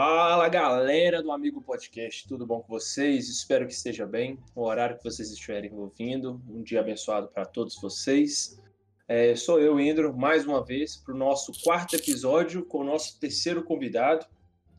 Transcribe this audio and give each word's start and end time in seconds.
Fala 0.00 0.48
galera 0.48 1.20
do 1.20 1.32
Amigo 1.32 1.60
Podcast, 1.60 2.28
tudo 2.28 2.46
bom 2.46 2.60
com 2.60 2.68
vocês? 2.68 3.28
Espero 3.28 3.66
que 3.66 3.72
esteja 3.72 4.06
bem. 4.06 4.38
O 4.54 4.62
horário 4.62 4.96
que 4.96 5.02
vocês 5.02 5.28
estiverem 5.32 5.72
ouvindo, 5.74 6.40
um 6.48 6.62
dia 6.62 6.78
abençoado 6.78 7.26
para 7.26 7.44
todos 7.44 7.74
vocês. 7.80 8.62
É, 9.08 9.34
sou 9.34 9.58
eu, 9.58 9.80
Indro, 9.80 10.16
mais 10.16 10.46
uma 10.46 10.64
vez 10.64 10.96
para 10.96 11.12
o 11.12 11.18
nosso 11.18 11.50
quarto 11.64 11.96
episódio 11.96 12.64
com 12.64 12.78
o 12.78 12.84
nosso 12.84 13.18
terceiro 13.18 13.64
convidado. 13.64 14.24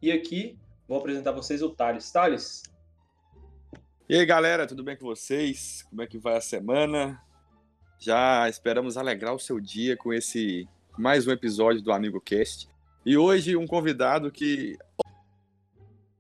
E 0.02 0.10
aqui 0.10 0.58
vou 0.88 0.98
apresentar 0.98 1.34
vocês 1.34 1.62
o 1.62 1.70
Thales. 1.70 2.10
Thales. 2.10 2.64
E 4.08 4.16
aí 4.16 4.26
galera, 4.26 4.66
tudo 4.66 4.86
bem 4.86 4.96
com 4.96 5.06
vocês? 5.06 5.84
Como 5.90 6.02
é 6.02 6.08
que 6.08 6.18
vai 6.18 6.38
a 6.38 6.42
semana? 6.42 7.22
Já 8.00 8.48
esperamos 8.48 8.96
alegrar 8.96 9.36
o 9.36 9.40
seu 9.40 9.60
dia 9.60 9.98
com 9.98 10.14
esse 10.14 10.66
mais 10.98 11.28
um 11.28 11.32
episódio 11.32 11.82
do 11.82 11.92
Amigo 11.92 12.22
Cast. 12.22 12.70
E 13.06 13.18
hoje 13.18 13.58
um 13.58 13.68
convidado 13.68 14.32
que 14.32 14.78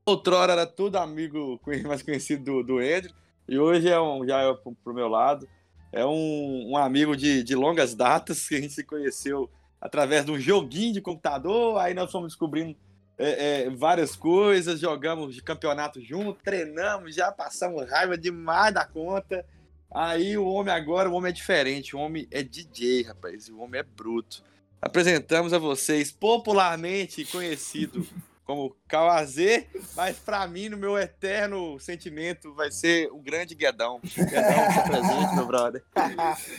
outrora 0.09 0.53
era 0.53 0.65
tudo 0.65 0.97
amigo 0.97 1.59
mais 1.85 2.01
conhecido 2.01 2.43
do, 2.43 2.63
do 2.63 2.77
Andrew, 2.79 3.13
e 3.47 3.57
hoje 3.57 3.89
é 3.89 3.99
um, 3.99 4.25
já 4.27 4.41
é 4.41 4.53
pro, 4.53 4.75
pro 4.83 4.93
meu 4.93 5.07
lado, 5.07 5.47
é 5.91 6.05
um, 6.05 6.71
um 6.71 6.77
amigo 6.77 7.15
de, 7.15 7.43
de 7.43 7.55
longas 7.55 7.95
datas 7.95 8.47
que 8.47 8.55
a 8.55 8.61
gente 8.61 8.73
se 8.73 8.83
conheceu 8.83 9.49
através 9.81 10.25
de 10.25 10.31
um 10.31 10.39
joguinho 10.39 10.93
de 10.93 11.01
computador, 11.01 11.79
aí 11.79 11.93
nós 11.93 12.11
fomos 12.11 12.29
descobrindo 12.29 12.75
é, 13.17 13.63
é, 13.63 13.69
várias 13.69 14.15
coisas, 14.15 14.79
jogamos 14.79 15.33
de 15.33 15.41
campeonato 15.41 16.01
junto, 16.01 16.41
treinamos, 16.43 17.15
já 17.15 17.31
passamos 17.31 17.89
raiva 17.89 18.17
demais 18.17 18.73
da 18.73 18.85
conta. 18.85 19.45
Aí 19.91 20.37
o 20.37 20.45
homem 20.45 20.73
agora, 20.73 21.09
o 21.09 21.13
homem 21.13 21.29
é 21.29 21.33
diferente, 21.33 21.95
o 21.95 21.99
homem 21.99 22.27
é 22.29 22.43
DJ, 22.43 23.03
rapaz, 23.03 23.49
o 23.49 23.59
homem 23.59 23.81
é 23.81 23.83
bruto 23.83 24.43
apresentamos 24.81 25.53
a 25.53 25.57
vocês, 25.57 26.11
popularmente 26.11 27.25
conhecido 27.25 28.07
como 28.49 28.75
Kawazê, 28.87 29.67
mas 29.95 30.17
para 30.17 30.47
mim, 30.47 30.69
no 30.69 30.75
meu 30.75 30.97
eterno 30.97 31.79
sentimento, 31.79 32.51
vai 32.55 32.71
ser 32.71 33.07
o 33.11 33.19
grande 33.19 33.53
Guedão. 33.53 34.01
Guedão, 34.03 34.71
se 34.73 34.89
presente, 34.89 35.35
meu 35.35 35.45
brother. 35.45 35.83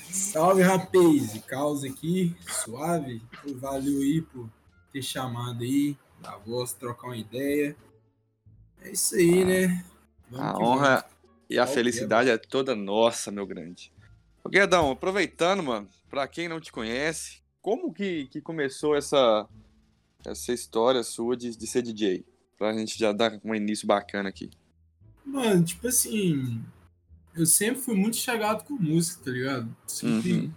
Salve, 0.08 0.62
rapaz! 0.62 1.36
Causa 1.48 1.88
aqui, 1.88 2.32
suave. 2.46 3.20
Valeu 3.56 4.02
aí 4.02 4.22
por 4.22 4.48
ter 4.92 5.02
chamado 5.02 5.64
aí, 5.64 5.96
da 6.20 6.36
voz, 6.36 6.72
trocar 6.72 7.08
uma 7.08 7.16
ideia. 7.16 7.74
É 8.82 8.92
isso 8.92 9.16
aí, 9.16 9.44
né? 9.44 9.84
Vamos 10.30 10.46
a 10.46 10.58
honra 10.62 10.88
vamos. 10.90 11.04
e 11.50 11.58
a 11.58 11.66
felicidade 11.66 12.30
é 12.30 12.38
toda 12.38 12.76
nossa, 12.76 13.32
meu 13.32 13.48
grande. 13.48 13.92
Guedão, 14.48 14.92
aproveitando, 14.92 15.60
mano, 15.60 15.88
para 16.08 16.28
quem 16.28 16.48
não 16.48 16.60
te 16.60 16.70
conhece, 16.70 17.42
como 17.60 17.92
que, 17.92 18.28
que 18.28 18.40
começou 18.40 18.94
essa, 18.94 19.48
essa 20.24 20.52
história 20.52 21.02
sua 21.02 21.36
de, 21.36 21.56
de 21.56 21.66
ser 21.66 21.82
DJ? 21.82 22.24
Pra 22.58 22.72
gente 22.72 22.98
já 22.98 23.12
dar 23.12 23.40
um 23.44 23.54
início 23.54 23.86
bacana 23.86 24.28
aqui. 24.28 24.50
Mano, 25.24 25.64
tipo 25.64 25.86
assim, 25.88 26.62
eu 27.34 27.46
sempre 27.46 27.80
fui 27.80 27.94
muito 27.94 28.16
chegado 28.16 28.64
com 28.64 28.74
música, 28.74 29.24
tá 29.24 29.30
ligado? 29.30 29.76
Sempre, 29.86 30.32
uhum. 30.32 30.52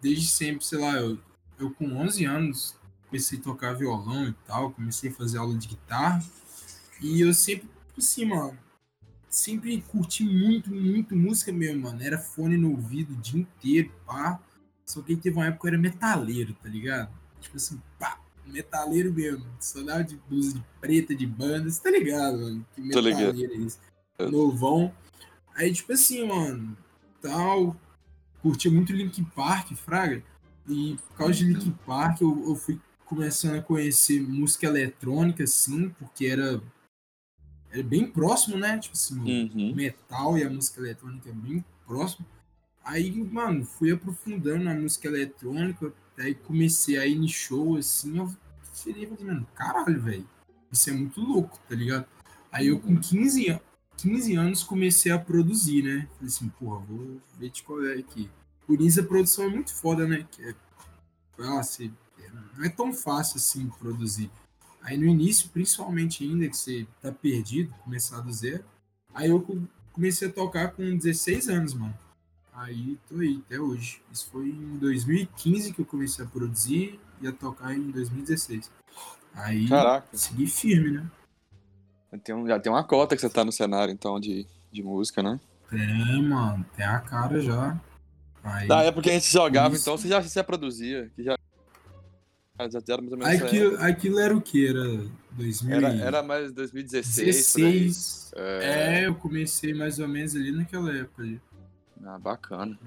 desde 0.00 0.26
sempre, 0.26 0.64
sei 0.64 0.78
lá, 0.78 0.94
eu, 0.94 1.18
eu 1.58 1.70
com 1.70 1.96
11 1.96 2.24
anos 2.24 2.76
comecei 3.08 3.38
a 3.38 3.42
tocar 3.42 3.74
violão 3.74 4.28
e 4.28 4.34
tal, 4.46 4.72
comecei 4.72 5.10
a 5.10 5.14
fazer 5.14 5.38
aula 5.38 5.56
de 5.56 5.68
guitarra. 5.68 6.24
E 7.00 7.20
eu 7.20 7.34
sempre, 7.34 7.68
tipo 7.88 7.98
assim, 7.98 8.24
mano, 8.24 8.58
sempre 9.28 9.80
curti 9.82 10.24
muito, 10.24 10.70
muito 10.70 11.14
música 11.14 11.52
mesmo, 11.52 11.82
mano. 11.82 12.02
Era 12.02 12.18
fone 12.18 12.56
no 12.56 12.70
ouvido 12.70 13.14
o 13.14 13.16
dia 13.16 13.40
inteiro, 13.40 13.92
pá. 14.06 14.40
Só 14.86 15.02
que 15.02 15.16
teve 15.16 15.36
uma 15.36 15.46
época 15.46 15.62
que 15.62 15.66
eu 15.66 15.72
era 15.74 15.82
metaleiro, 15.82 16.54
tá 16.54 16.68
ligado? 16.68 17.12
Tipo 17.40 17.56
assim, 17.56 17.80
pá, 17.98 18.20
metaleiro 18.46 19.12
mesmo. 19.12 19.44
Só 19.60 19.82
dava 19.82 20.04
de 20.04 20.16
blusa 20.28 20.54
de 20.54 20.64
preta, 20.80 21.14
de 21.14 21.26
banda, 21.26 21.70
você 21.70 21.82
tá 21.82 21.90
ligado, 21.90 22.38
mano? 22.38 22.66
Que 22.74 22.80
metaleiro 22.80 23.52
é 23.52 23.56
isso. 23.56 23.78
Novão. 24.30 24.92
Aí, 25.54 25.72
tipo 25.72 25.92
assim, 25.92 26.26
mano, 26.26 26.76
tal. 27.20 27.76
Curti 28.42 28.68
muito 28.68 28.92
Linkin 28.92 29.24
Park, 29.24 29.72
Fraga. 29.74 30.22
E 30.68 30.96
por 31.08 31.16
causa 31.16 31.34
de 31.34 31.44
Linkin 31.44 31.72
Park, 31.86 32.20
eu, 32.20 32.44
eu 32.46 32.56
fui 32.56 32.80
começando 33.04 33.56
a 33.56 33.62
conhecer 33.62 34.20
música 34.20 34.66
eletrônica, 34.66 35.44
assim, 35.44 35.90
porque 35.90 36.26
era, 36.26 36.60
era 37.70 37.82
bem 37.82 38.06
próximo, 38.06 38.56
né? 38.56 38.78
Tipo 38.78 38.94
assim, 38.94 39.18
uhum. 39.18 39.74
metal 39.74 40.36
e 40.38 40.42
a 40.42 40.50
música 40.50 40.80
eletrônica 40.80 41.28
é 41.28 41.32
bem 41.32 41.64
próximo. 41.86 42.26
Aí, 42.84 43.10
mano, 43.24 43.64
fui 43.64 43.92
aprofundando 43.92 44.64
na 44.64 44.74
música 44.74 45.08
eletrônica, 45.08 45.92
aí 46.18 46.34
comecei 46.34 46.98
a 46.98 47.06
ir 47.06 47.16
em 47.16 47.28
show, 47.28 47.76
assim, 47.76 48.18
eu 48.18 48.34
falei, 48.72 49.08
mano, 49.20 49.46
caralho, 49.54 50.00
velho, 50.00 50.28
isso 50.70 50.90
é 50.90 50.92
muito 50.92 51.20
louco, 51.20 51.58
tá 51.68 51.74
ligado? 51.74 52.06
Aí 52.50 52.68
eu 52.68 52.78
com 52.78 52.96
15, 52.96 53.50
uhum. 53.50 53.60
15 53.96 54.36
anos 54.36 54.62
comecei 54.62 55.10
a 55.12 55.18
produzir, 55.18 55.82
né? 55.82 56.08
Falei 56.14 56.26
assim, 56.28 56.48
porra, 56.48 56.80
vou 56.80 57.20
ver 57.38 57.50
de 57.50 57.62
qual 57.62 57.84
é 57.84 57.94
aqui. 57.94 58.30
Por 58.66 58.80
isso 58.80 59.00
a 59.00 59.04
produção 59.04 59.44
é 59.44 59.48
muito 59.48 59.74
foda, 59.74 60.06
né? 60.06 60.26
Que 60.30 60.42
é, 60.42 60.54
nossa, 61.38 61.84
não 62.56 62.64
é 62.64 62.68
tão 62.68 62.92
fácil 62.92 63.36
assim 63.36 63.68
produzir. 63.78 64.30
Aí 64.82 64.96
no 64.96 65.06
início, 65.06 65.48
principalmente 65.48 66.24
ainda, 66.24 66.48
que 66.48 66.56
você 66.56 66.86
tá 67.00 67.10
perdido, 67.10 67.74
começar 67.82 68.20
do 68.20 68.32
zero, 68.32 68.64
aí 69.14 69.30
eu 69.30 69.44
comecei 69.92 70.28
a 70.28 70.32
tocar 70.32 70.72
com 70.72 70.96
16 70.96 71.48
anos, 71.48 71.74
mano. 71.74 71.96
Aí 72.54 72.96
tô 73.08 73.16
aí 73.16 73.42
até 73.44 73.58
hoje. 73.58 74.00
Isso 74.12 74.28
foi 74.30 74.48
em 74.48 74.78
2015 74.78 75.72
que 75.72 75.80
eu 75.80 75.84
comecei 75.84 76.24
a 76.24 76.28
produzir 76.28 77.00
e 77.20 77.26
a 77.26 77.32
tocar 77.32 77.74
em 77.74 77.90
2016. 77.90 78.70
Aí 79.34 79.68
Caraca. 79.68 80.16
segui 80.16 80.46
firme, 80.46 80.92
né? 80.92 81.10
Tem 82.22 82.34
um, 82.34 82.46
já 82.46 82.60
tem 82.60 82.70
uma 82.70 82.84
cota 82.84 83.16
que 83.16 83.20
você 83.20 83.28
tá 83.28 83.44
no 83.44 83.50
cenário, 83.50 83.92
então, 83.92 84.20
de, 84.20 84.46
de 84.70 84.82
música, 84.84 85.20
né? 85.20 85.40
Tem, 85.68 86.22
mano. 86.22 86.64
Tem 86.76 86.86
a 86.86 87.00
cara 87.00 87.40
já. 87.40 87.80
Aí, 88.44 88.68
da 88.68 88.82
época 88.82 89.02
que 89.02 89.10
a 89.10 89.14
gente 89.14 89.30
jogava, 89.32 89.74
isso. 89.74 89.82
então, 89.82 89.98
você 89.98 90.06
já, 90.06 90.20
já 90.20 90.44
produzia. 90.44 91.10
Que 91.16 91.24
já, 91.24 91.36
já 92.70 92.80
era 92.88 93.02
mais 93.02 93.12
ou 93.12 93.18
menos 93.18 93.42
aquilo, 93.42 93.76
aquilo 93.82 94.18
era 94.20 94.36
o 94.36 94.40
que? 94.40 94.68
Era 94.68 95.04
2000? 95.32 95.74
Era, 95.74 95.88
era 95.88 96.22
mais 96.22 96.52
2016. 96.52 97.26
16. 97.26 98.32
É... 98.36 99.00
é... 99.00 99.06
eu 99.06 99.14
comecei 99.16 99.74
mais 99.74 99.98
ou 99.98 100.06
menos 100.06 100.36
ali 100.36 100.52
naquela 100.52 100.96
época 100.96 101.22
ali. 101.22 101.40
Ah, 102.02 102.18
bacana. 102.18 102.78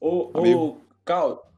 Ô, 0.00 0.30
ô, 0.34 0.80
Cal. 1.04 1.50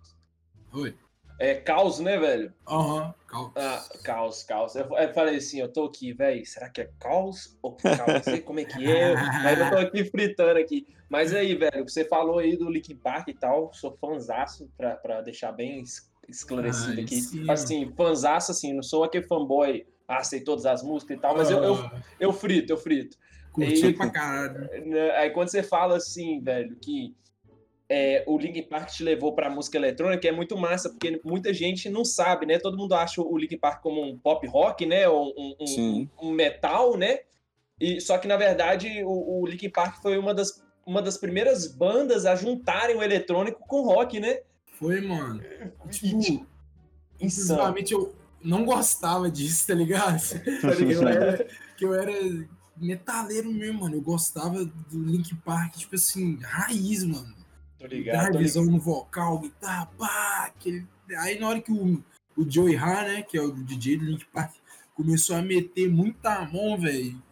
Oi. 0.73 0.95
É 1.39 1.55
caos, 1.55 2.01
né, 2.01 2.19
velho? 2.19 2.53
Aham, 2.67 3.07
uhum, 3.07 3.15
caos. 3.27 3.53
Ah, 3.57 3.89
caos, 4.03 4.43
caos. 4.43 4.75
Eu, 4.75 4.89
eu, 4.97 5.15
falei 5.15 5.37
assim, 5.37 5.61
eu 5.61 5.73
tô 5.73 5.85
aqui, 5.85 6.13
velho, 6.13 6.45
será 6.45 6.69
que 6.69 6.81
é 6.81 6.91
caos 6.99 7.57
ou 7.63 7.77
caos? 7.77 8.13
Não 8.13 8.23
sei 8.23 8.41
como 8.41 8.59
é 8.59 8.65
que 8.65 8.91
é, 8.91 9.15
mas 9.15 9.59
eu 9.59 9.71
tô 9.71 9.77
aqui 9.79 10.05
fritando 10.05 10.59
aqui. 10.59 10.87
Mas 11.09 11.33
aí, 11.33 11.55
velho, 11.55 11.89
você 11.89 12.05
falou 12.05 12.39
aí 12.39 12.57
do 12.57 12.69
Linkin 12.69 12.97
Park 12.97 13.29
e 13.29 13.35
tal, 13.35 13.73
sou 13.73 13.97
fãzaço, 14.01 14.69
pra, 14.77 14.97
pra 14.97 15.21
deixar 15.21 15.53
bem 15.53 15.83
esclarecido 16.29 16.99
Ai, 16.99 17.05
aqui. 17.05 17.21
Sim. 17.21 17.51
Assim, 17.51 17.93
fãzaço, 17.97 18.51
assim, 18.51 18.75
não 18.75 18.83
sou 18.83 19.05
aquele 19.05 19.27
fanboy, 19.27 19.87
ah, 20.09 20.25
sei 20.25 20.41
todas 20.41 20.67
as 20.67 20.83
músicas 20.83 21.17
e 21.17 21.21
tal, 21.21 21.37
mas 21.37 21.51
eu, 21.51 21.63
eu, 21.63 21.91
eu 22.19 22.33
frito, 22.33 22.73
eu 22.73 22.77
frito. 22.77 23.17
Curti 23.59 23.93
pra 23.93 24.11
caralho. 24.11 24.87
Né, 24.87 25.11
aí 25.13 25.31
quando 25.31 25.49
você 25.49 25.63
fala 25.63 25.97
assim, 25.97 26.41
velho, 26.41 26.77
que 26.81 27.15
é, 27.89 28.23
o 28.27 28.37
Linkin 28.37 28.65
Park 28.65 28.91
te 28.91 29.03
levou 29.03 29.35
pra 29.35 29.49
música 29.49 29.79
eletrônica, 29.79 30.29
é 30.29 30.33
muito 30.33 30.57
massa, 30.57 30.91
porque 30.91 31.21
muita 31.25 31.55
gente 31.55 31.89
não 31.89 32.05
sabe, 32.05 32.45
né? 32.45 32.59
Todo 32.59 32.77
mundo 32.77 32.95
acha 32.95 33.23
o 33.23 33.39
Linkin 33.39 33.59
Park 33.59 33.83
como 33.83 34.03
um 34.03 34.19
pop 34.19 34.47
rock, 34.47 34.85
né? 34.85 35.09
Ou 35.09 35.33
um, 35.37 35.57
um, 35.61 36.09
um 36.23 36.31
metal, 36.31 36.97
né? 36.97 37.21
E, 37.81 38.01
só 38.01 38.19
que, 38.19 38.29
na 38.29 38.37
verdade, 38.37 39.03
o, 39.05 39.41
o 39.41 39.47
Linkin 39.47 39.71
Park 39.71 40.03
foi 40.03 40.19
uma 40.19 40.35
das, 40.35 40.63
uma 40.85 41.01
das 41.01 41.17
primeiras 41.17 41.67
bandas 41.67 42.27
a 42.27 42.35
juntarem 42.35 42.97
o 42.97 43.03
eletrônico 43.03 43.61
com 43.67 43.83
rock, 43.83 44.21
né? 44.21 44.41
Foi, 44.79 45.01
mano. 45.01 45.43
Tipo, 45.91 46.47
sinceramente, 47.19 47.95
eu 47.95 48.15
não 48.43 48.65
gostava 48.67 49.31
disso, 49.31 49.67
tá 49.67 49.75
ligado? 49.75 50.21
Tá 50.61 50.75
ligado? 50.75 51.09
Eu 51.09 51.09
era, 51.09 51.47
que 51.77 51.85
eu 51.85 51.95
era 51.95 52.13
metaleiro 52.81 53.53
mesmo, 53.53 53.81
mano. 53.81 53.97
Eu 53.97 54.03
gostava 54.03 54.65
do 54.65 55.03
Link 55.03 55.35
Park, 55.37 55.77
tipo 55.77 55.95
assim, 55.95 56.39
raiz, 56.43 57.05
mano. 57.05 57.35
Tô 57.79 57.87
ligado. 57.87 58.39
Guitarra, 58.39 58.67
no 58.67 58.81
vocal, 58.81 59.39
guitarra, 59.41 59.87
pá. 59.99 60.45
Aquele... 60.47 60.87
Aí 61.19 61.39
na 61.39 61.49
hora 61.49 61.61
que 61.61 61.73
o, 61.73 62.03
o 62.37 62.51
Joey 62.51 62.77
Ha, 62.77 63.03
né, 63.03 63.23
que 63.23 63.37
é 63.37 63.43
o 63.43 63.53
DJ 63.53 63.99
do 63.99 64.05
Link 64.05 64.25
Park, 64.27 64.55
começou 64.95 65.37
a 65.37 65.43
meter 65.43 65.89
muita 65.89 66.45
mão, 66.47 66.77
velho. 66.79 67.23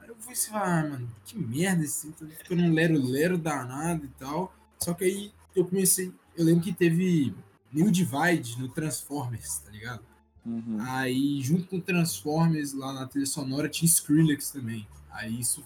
Aí 0.00 0.08
eu 0.08 0.16
fui 0.18 0.32
assim, 0.32 0.50
ah, 0.52 0.82
mano, 0.82 1.08
que 1.24 1.38
merda 1.38 1.84
esse, 1.84 2.10
tô 2.12 2.26
ficando 2.26 2.62
um 2.62 2.72
lero-lero 2.72 3.38
danado 3.38 4.04
e 4.04 4.08
tal. 4.18 4.52
Só 4.82 4.92
que 4.94 5.04
aí 5.04 5.32
eu 5.54 5.64
comecei, 5.64 6.12
eu 6.36 6.44
lembro 6.44 6.62
que 6.62 6.72
teve 6.72 7.34
New 7.72 7.90
Divide 7.90 8.60
no 8.60 8.68
Transformers, 8.68 9.58
tá 9.58 9.70
ligado? 9.70 10.04
Uhum. 10.44 10.78
Aí, 10.80 11.40
junto 11.40 11.66
com 11.66 11.80
Transformers, 11.80 12.74
lá 12.74 12.92
na 12.92 13.06
trilha 13.06 13.26
sonora, 13.26 13.68
tinha 13.68 13.86
Skrillex 13.86 14.50
também. 14.50 14.86
Aí 15.10 15.40
isso. 15.40 15.64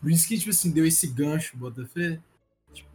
Por 0.00 0.10
isso 0.10 0.28
que, 0.28 0.38
tipo 0.38 0.50
assim, 0.50 0.70
deu 0.70 0.86
esse 0.86 1.06
gancho, 1.06 1.56
Botafé. 1.56 2.20
Tipo, 2.72 2.90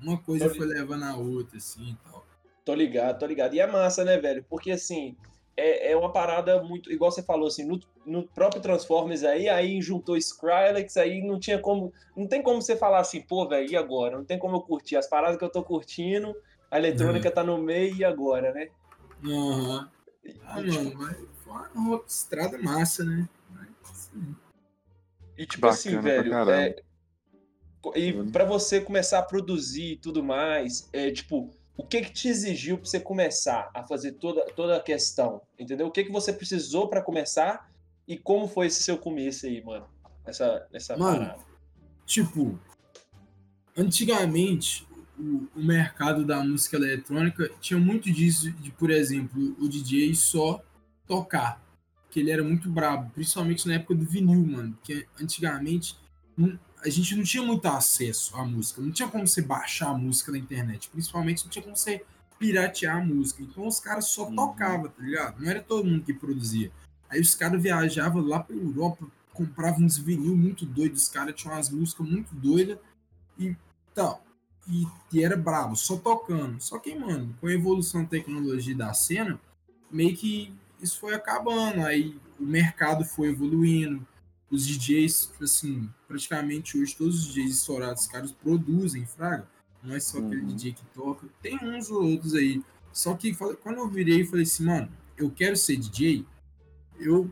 uma 0.00 0.18
coisa 0.18 0.54
foi 0.54 0.66
levando 0.66 1.04
a 1.04 1.16
outra, 1.16 1.56
assim 1.56 1.90
e 1.90 2.10
tal. 2.10 2.26
Tô 2.64 2.74
ligado, 2.74 3.18
tô 3.18 3.26
ligado. 3.26 3.54
E 3.54 3.60
é 3.60 3.66
massa, 3.66 4.04
né, 4.04 4.18
velho? 4.18 4.44
Porque 4.48 4.70
assim, 4.70 5.16
é, 5.56 5.92
é 5.92 5.96
uma 5.96 6.12
parada 6.12 6.62
muito. 6.62 6.90
Igual 6.90 7.10
você 7.10 7.22
falou, 7.22 7.46
assim, 7.46 7.64
no, 7.64 7.80
no 8.04 8.26
próprio 8.26 8.60
Transformers 8.60 9.22
aí, 9.22 9.48
aí 9.48 9.80
juntou 9.80 10.16
Skrillex, 10.16 10.96
aí 10.96 11.22
não 11.22 11.38
tinha 11.38 11.58
como. 11.58 11.92
Não 12.16 12.26
tem 12.26 12.42
como 12.42 12.60
você 12.60 12.76
falar 12.76 13.00
assim, 13.00 13.20
pô, 13.20 13.46
velho, 13.48 13.70
e 13.70 13.76
agora? 13.76 14.16
Não 14.16 14.24
tem 14.24 14.38
como 14.38 14.56
eu 14.56 14.60
curtir. 14.60 14.96
As 14.96 15.08
paradas 15.08 15.38
que 15.38 15.44
eu 15.44 15.50
tô 15.50 15.62
curtindo, 15.62 16.34
a 16.70 16.78
eletrônica 16.78 17.28
uhum. 17.28 17.34
tá 17.34 17.44
no 17.44 17.58
meio 17.58 17.94
e 17.94 18.04
agora, 18.04 18.52
né? 18.52 18.68
Aham. 19.24 19.78
Uhum. 19.78 19.93
Ah, 20.44 20.60
mano, 20.60 20.94
mas 20.94 21.16
foi 21.42 21.68
uma 21.74 22.02
estrada 22.06 22.58
massa, 22.58 23.04
né? 23.04 23.28
Mas, 23.50 24.10
e 25.36 25.46
tipo 25.46 25.66
assim, 25.66 26.00
velho, 26.00 26.32
é, 26.50 26.76
e 27.94 28.12
para 28.30 28.44
você 28.44 28.80
começar 28.80 29.18
a 29.18 29.22
produzir 29.22 29.92
e 29.92 29.96
tudo 29.96 30.22
mais, 30.22 30.88
é 30.92 31.10
tipo, 31.10 31.50
o 31.76 31.84
que 31.84 32.02
que 32.02 32.12
te 32.12 32.28
exigiu 32.28 32.78
para 32.78 32.86
você 32.86 33.00
começar 33.00 33.70
a 33.74 33.82
fazer 33.82 34.12
toda, 34.12 34.44
toda 34.52 34.76
a 34.76 34.80
questão, 34.80 35.42
entendeu? 35.58 35.88
O 35.88 35.90
que 35.90 36.04
que 36.04 36.12
você 36.12 36.32
precisou 36.32 36.88
para 36.88 37.02
começar 37.02 37.70
e 38.06 38.16
como 38.16 38.46
foi 38.48 38.68
esse 38.68 38.82
seu 38.82 38.96
começo 38.96 39.46
aí, 39.46 39.62
mano? 39.62 39.86
Essa, 40.24 40.66
essa 40.72 40.96
mano, 40.96 41.18
parada. 41.18 41.44
tipo, 42.06 42.58
antigamente 43.76 44.86
o, 45.18 45.46
o, 45.54 45.64
mercado 45.64 46.24
da 46.24 46.42
música 46.42 46.76
eletrônica 46.76 47.50
tinha 47.60 47.78
muito 47.78 48.10
disso 48.10 48.50
de, 48.52 48.70
por 48.70 48.90
exemplo, 48.90 49.56
o 49.58 49.68
DJ 49.68 50.14
só 50.14 50.62
tocar, 51.06 51.62
que 52.10 52.20
ele 52.20 52.30
era 52.30 52.42
muito 52.42 52.68
brabo, 52.68 53.10
principalmente 53.10 53.66
na 53.66 53.74
época 53.74 53.94
do 53.94 54.04
vinil, 54.04 54.46
mano, 54.46 54.72
porque 54.74 55.06
antigamente 55.20 55.96
a 56.84 56.88
gente 56.88 57.16
não 57.16 57.22
tinha 57.22 57.42
muito 57.42 57.66
acesso 57.66 58.36
à 58.36 58.44
música, 58.44 58.80
não 58.80 58.90
tinha 58.90 59.08
como 59.08 59.26
você 59.26 59.40
baixar 59.40 59.90
a 59.90 59.94
música 59.94 60.32
na 60.32 60.38
internet, 60.38 60.88
principalmente 60.90 61.44
não 61.44 61.50
tinha 61.50 61.62
como 61.62 61.76
você 61.76 62.04
piratear 62.38 62.96
a 62.96 63.04
música. 63.04 63.42
Então 63.42 63.66
os 63.66 63.80
caras 63.80 64.08
só 64.08 64.26
uhum. 64.26 64.36
tocavam, 64.36 64.88
tá 64.88 65.02
ligado? 65.02 65.40
Não 65.40 65.50
era 65.50 65.62
todo 65.62 65.86
mundo 65.86 66.04
que 66.04 66.12
produzia. 66.12 66.70
Aí 67.08 67.20
os 67.20 67.34
caras 67.34 67.62
viajavam 67.62 68.22
lá 68.22 68.40
pra 68.40 68.56
Europa, 68.56 69.06
compravam 69.32 69.84
uns 69.84 69.96
vinil 69.96 70.36
muito 70.36 70.66
doidos, 70.66 71.02
os 71.02 71.08
caras 71.08 71.34
tinham 71.34 71.54
umas 71.54 71.70
músicas 71.70 72.08
muito 72.08 72.34
doidas 72.34 72.78
e 73.38 73.56
tal. 73.94 74.23
E, 74.68 74.86
e, 75.12 75.22
era 75.22 75.36
brabo, 75.36 75.76
só 75.76 75.96
tocando. 75.96 76.60
Só 76.60 76.78
que, 76.78 76.94
mano, 76.94 77.34
com 77.40 77.46
a 77.46 77.52
evolução 77.52 78.02
da 78.02 78.08
tecnologia 78.08 78.74
da 78.74 78.94
cena, 78.94 79.38
meio 79.90 80.16
que 80.16 80.54
isso 80.80 80.98
foi 80.98 81.14
acabando. 81.14 81.84
Aí 81.84 82.16
o 82.38 82.44
mercado 82.44 83.04
foi 83.04 83.28
evoluindo, 83.28 84.06
os 84.50 84.66
DJs, 84.66 85.32
assim, 85.42 85.90
praticamente 86.06 86.78
hoje 86.78 86.94
todos 86.96 87.20
os 87.20 87.34
DJs 87.34 87.56
estourados, 87.56 88.06
caras 88.06 88.32
produzem, 88.32 89.04
fraga. 89.04 89.46
Não 89.82 89.94
é 89.94 90.00
só 90.00 90.18
aquele 90.18 90.42
uhum. 90.42 90.46
DJ 90.46 90.72
que 90.72 90.84
toca. 90.94 91.26
Tem 91.42 91.58
uns 91.62 91.90
ou 91.90 92.02
outros 92.02 92.34
aí. 92.34 92.62
Só 92.92 93.14
que 93.14 93.34
quando 93.34 93.78
eu 93.78 93.88
virei 93.88 94.20
e 94.20 94.26
falei 94.26 94.44
assim, 94.44 94.64
mano, 94.64 94.88
eu 95.16 95.30
quero 95.30 95.56
ser 95.56 95.76
DJ, 95.76 96.24
eu 96.98 97.30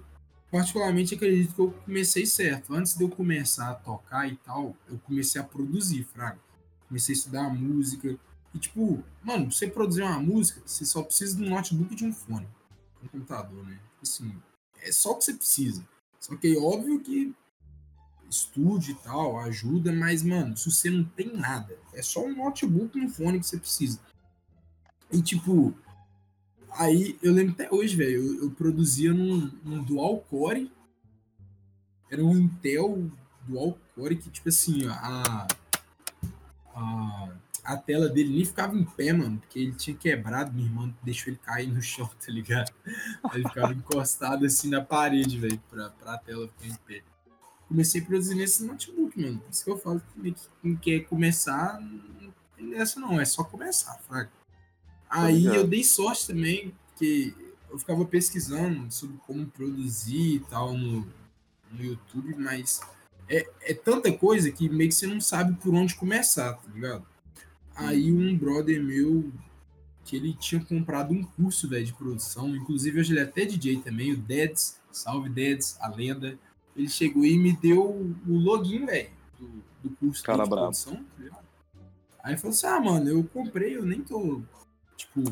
particularmente 0.50 1.14
acredito 1.14 1.54
que 1.54 1.60
eu 1.60 1.70
comecei 1.84 2.26
certo. 2.26 2.74
Antes 2.74 2.94
de 2.94 3.04
eu 3.04 3.08
começar 3.08 3.70
a 3.70 3.74
tocar 3.74 4.28
e 4.28 4.36
tal, 4.36 4.76
eu 4.90 4.98
comecei 4.98 5.40
a 5.40 5.44
produzir, 5.44 6.04
fraga. 6.04 6.38
Comecei 6.92 7.14
a 7.14 7.16
estudar 7.16 7.48
música. 7.48 8.18
E 8.54 8.58
tipo, 8.58 9.02
mano, 9.22 9.50
você 9.50 9.66
produzir 9.66 10.02
uma 10.02 10.20
música, 10.20 10.60
você 10.66 10.84
só 10.84 11.02
precisa 11.02 11.34
de 11.34 11.42
um 11.42 11.48
notebook 11.48 11.90
e 11.90 11.96
de 11.96 12.04
um 12.04 12.12
fone. 12.12 12.46
Um 13.02 13.08
computador, 13.08 13.64
né? 13.64 13.80
Assim, 14.02 14.30
é 14.82 14.92
só 14.92 15.12
o 15.12 15.16
que 15.16 15.24
você 15.24 15.32
precisa. 15.32 15.88
Só 16.20 16.36
que 16.36 16.54
é 16.54 16.58
óbvio 16.58 17.00
que 17.00 17.34
estude 18.28 18.90
e 18.90 18.94
tal, 18.96 19.38
ajuda, 19.40 19.90
mas, 19.90 20.22
mano, 20.22 20.54
se 20.54 20.70
você 20.70 20.90
não 20.90 21.02
tem 21.02 21.34
nada, 21.34 21.78
é 21.94 22.02
só 22.02 22.22
um 22.26 22.36
notebook 22.36 22.98
e 22.98 23.02
um 23.02 23.08
fone 23.08 23.40
que 23.40 23.46
você 23.46 23.56
precisa. 23.56 23.98
E, 25.10 25.22
tipo, 25.22 25.74
aí 26.72 27.18
eu 27.22 27.32
lembro 27.32 27.54
até 27.54 27.72
hoje, 27.72 27.96
velho, 27.96 28.22
eu, 28.22 28.42
eu, 28.44 28.50
produzia 28.50 29.14
num, 29.14 29.50
num 29.64 29.82
dual 29.82 30.18
core, 30.28 30.70
era 32.10 32.22
um 32.22 32.36
Intel 32.36 33.10
dual 33.48 33.78
core 33.94 34.16
que, 34.16 34.28
tipo 34.28 34.50
assim, 34.50 34.86
a, 34.88 35.46
a 36.74 37.32
a 37.64 37.76
tela 37.76 38.08
dele 38.08 38.34
nem 38.34 38.44
ficava 38.44 38.76
em 38.76 38.84
pé, 38.84 39.12
mano, 39.12 39.38
porque 39.38 39.58
ele 39.58 39.72
tinha 39.72 39.96
quebrado, 39.96 40.52
minha 40.52 40.66
irmã 40.66 40.92
deixou 41.02 41.32
ele 41.32 41.40
cair 41.42 41.68
no 41.68 41.80
chão, 41.80 42.10
tá 42.24 42.30
ligado? 42.32 42.72
Ele 43.32 43.48
ficava 43.48 43.72
encostado 43.72 44.44
assim 44.44 44.68
na 44.68 44.80
parede, 44.82 45.38
velho, 45.38 45.62
pra, 45.70 45.90
pra 45.90 46.18
tela 46.18 46.48
ficar 46.48 46.66
em 46.66 46.76
pé. 46.86 47.02
Comecei 47.68 48.00
a 48.02 48.04
produzir 48.04 48.34
nesse 48.34 48.64
notebook, 48.64 49.18
mano. 49.18 49.38
Por 49.38 49.50
isso 49.50 49.64
que 49.64 49.70
eu 49.70 49.78
falo 49.78 50.02
que 50.20 50.34
quem 50.60 50.76
quer 50.76 51.00
começar, 51.04 51.80
não 51.80 52.34
tem 52.56 52.70
dessa 52.70 52.98
não, 52.98 53.20
é 53.20 53.24
só 53.24 53.44
começar, 53.44 53.96
fraga. 54.08 54.30
Aí 55.08 55.44
eu 55.44 55.66
dei 55.66 55.84
sorte 55.84 56.26
também, 56.26 56.74
que 56.96 57.34
eu 57.70 57.78
ficava 57.78 58.04
pesquisando 58.04 58.90
sobre 58.90 59.16
como 59.18 59.46
produzir 59.46 60.36
e 60.36 60.40
tal 60.40 60.76
no, 60.76 61.06
no 61.70 61.84
YouTube, 61.84 62.34
mas 62.36 62.80
é, 63.32 63.48
é 63.62 63.74
tanta 63.74 64.12
coisa 64.12 64.52
que 64.52 64.68
meio 64.68 64.90
que 64.90 64.94
você 64.94 65.06
não 65.06 65.20
sabe 65.20 65.54
por 65.54 65.74
onde 65.74 65.94
começar, 65.94 66.52
tá 66.52 66.70
ligado? 66.72 67.06
Aí 67.74 68.12
um 68.12 68.36
brother 68.36 68.82
meu, 68.82 69.32
que 70.04 70.16
ele 70.16 70.34
tinha 70.34 70.62
comprado 70.62 71.12
um 71.14 71.24
curso 71.24 71.66
véio, 71.66 71.86
de 71.86 71.94
produção, 71.94 72.54
inclusive 72.54 73.00
hoje 73.00 73.12
ele 73.14 73.20
é 73.20 73.22
até 73.22 73.46
DJ 73.46 73.78
também, 73.78 74.12
o 74.12 74.18
Deads, 74.18 74.78
salve 74.90 75.30
Deads, 75.30 75.78
a 75.80 75.88
lenda. 75.88 76.38
Ele 76.76 76.88
chegou 76.88 77.24
e 77.24 77.38
me 77.38 77.56
deu 77.56 77.82
o 77.82 78.38
login, 78.38 78.84
velho, 78.84 79.10
do, 79.38 79.64
do, 79.82 79.96
curso 79.96 80.22
Cara 80.22 80.44
de 80.44 80.50
bravo. 80.50 80.66
produção. 80.66 81.02
Tá 81.18 81.40
aí 82.22 82.36
falou 82.36 82.50
assim: 82.50 82.66
ah, 82.66 82.80
mano, 82.80 83.08
eu 83.08 83.24
comprei, 83.24 83.76
eu 83.76 83.84
nem 83.84 84.02
tô, 84.02 84.42
tipo, 84.96 85.22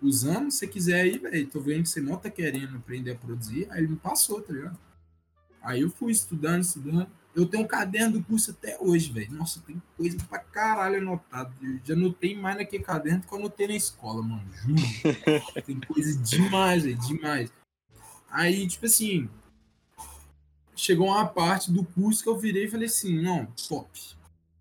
usando. 0.00 0.50
Se 0.50 0.58
você 0.58 0.66
quiser 0.68 1.00
aí, 1.00 1.18
velho, 1.18 1.46
tô 1.48 1.60
vendo 1.60 1.82
que 1.82 1.88
você 1.88 2.00
não 2.00 2.16
tá 2.16 2.30
querendo 2.30 2.76
aprender 2.76 3.12
a 3.12 3.16
produzir. 3.16 3.66
Aí 3.70 3.78
ele 3.78 3.88
me 3.88 3.96
passou, 3.96 4.40
tá 4.40 4.52
ligado? 4.52 4.78
Aí 5.60 5.80
eu 5.80 5.90
fui 5.90 6.12
estudando, 6.12 6.62
estudando. 6.62 7.08
Eu 7.34 7.46
tenho 7.46 7.64
um 7.64 7.66
caderno 7.66 8.18
do 8.18 8.24
curso 8.24 8.50
até 8.50 8.76
hoje, 8.78 9.10
velho. 9.10 9.32
Nossa, 9.32 9.60
tem 9.60 9.80
coisa 9.96 10.18
pra 10.28 10.38
caralho 10.38 10.98
anotado. 10.98 11.54
Eu 11.62 11.80
já 11.82 11.94
anotei 11.94 12.36
mais 12.36 12.56
naquele 12.56 12.84
caderno 12.84 13.22
que 13.22 13.32
eu 13.32 13.38
anotei 13.38 13.66
na 13.66 13.74
escola, 13.74 14.22
mano. 14.22 14.44
Juro. 14.52 14.82
tem 15.64 15.80
coisa 15.80 16.18
demais, 16.18 16.82
velho. 16.84 16.98
Demais. 16.98 17.50
Aí, 18.30 18.66
tipo 18.66 18.84
assim, 18.84 19.30
chegou 20.76 21.06
uma 21.06 21.26
parte 21.26 21.72
do 21.72 21.84
curso 21.84 22.22
que 22.22 22.28
eu 22.28 22.38
virei 22.38 22.64
e 22.64 22.70
falei 22.70 22.86
assim, 22.86 23.20
não, 23.22 23.46
top. 23.68 23.88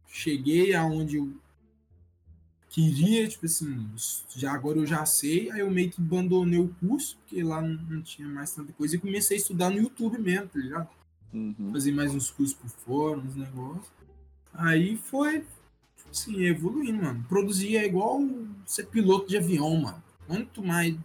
Cheguei 0.08 0.74
aonde 0.74 1.18
eu 1.18 1.34
queria, 2.70 3.28
tipo 3.28 3.46
assim, 3.46 3.90
já 4.34 4.54
agora 4.54 4.80
eu 4.80 4.86
já 4.86 5.06
sei, 5.06 5.52
aí 5.52 5.60
eu 5.60 5.70
meio 5.70 5.92
que 5.92 6.02
abandonei 6.02 6.60
o 6.60 6.74
curso, 6.80 7.18
porque 7.18 7.44
lá 7.44 7.62
não, 7.62 7.74
não 7.84 8.02
tinha 8.02 8.28
mais 8.28 8.52
tanta 8.52 8.72
coisa, 8.72 8.96
e 8.96 9.00
comecei 9.00 9.36
a 9.36 9.40
estudar 9.40 9.70
no 9.70 9.78
YouTube 9.78 10.18
mesmo, 10.20 10.48
tá 10.48 10.60
ligado? 10.60 10.90
Uhum. 11.34 11.72
Fazer 11.72 11.92
mais 11.94 12.14
uns 12.14 12.30
cursos 12.30 12.56
por 12.56 12.70
fora, 12.70 13.20
uns 13.20 13.36
negócios. 13.36 13.92
Aí 14.54 14.98
foi, 14.98 15.46
assim, 16.10 16.44
evoluindo, 16.44 17.04
mano. 17.04 17.26
Produzir 17.28 17.78
é 17.78 17.86
igual 17.86 18.22
ser 18.66 18.88
piloto 18.88 19.28
de 19.30 19.38
avião, 19.38 19.76
mano. 19.78 20.04
Quanto 20.28 20.64
mais 20.64 20.96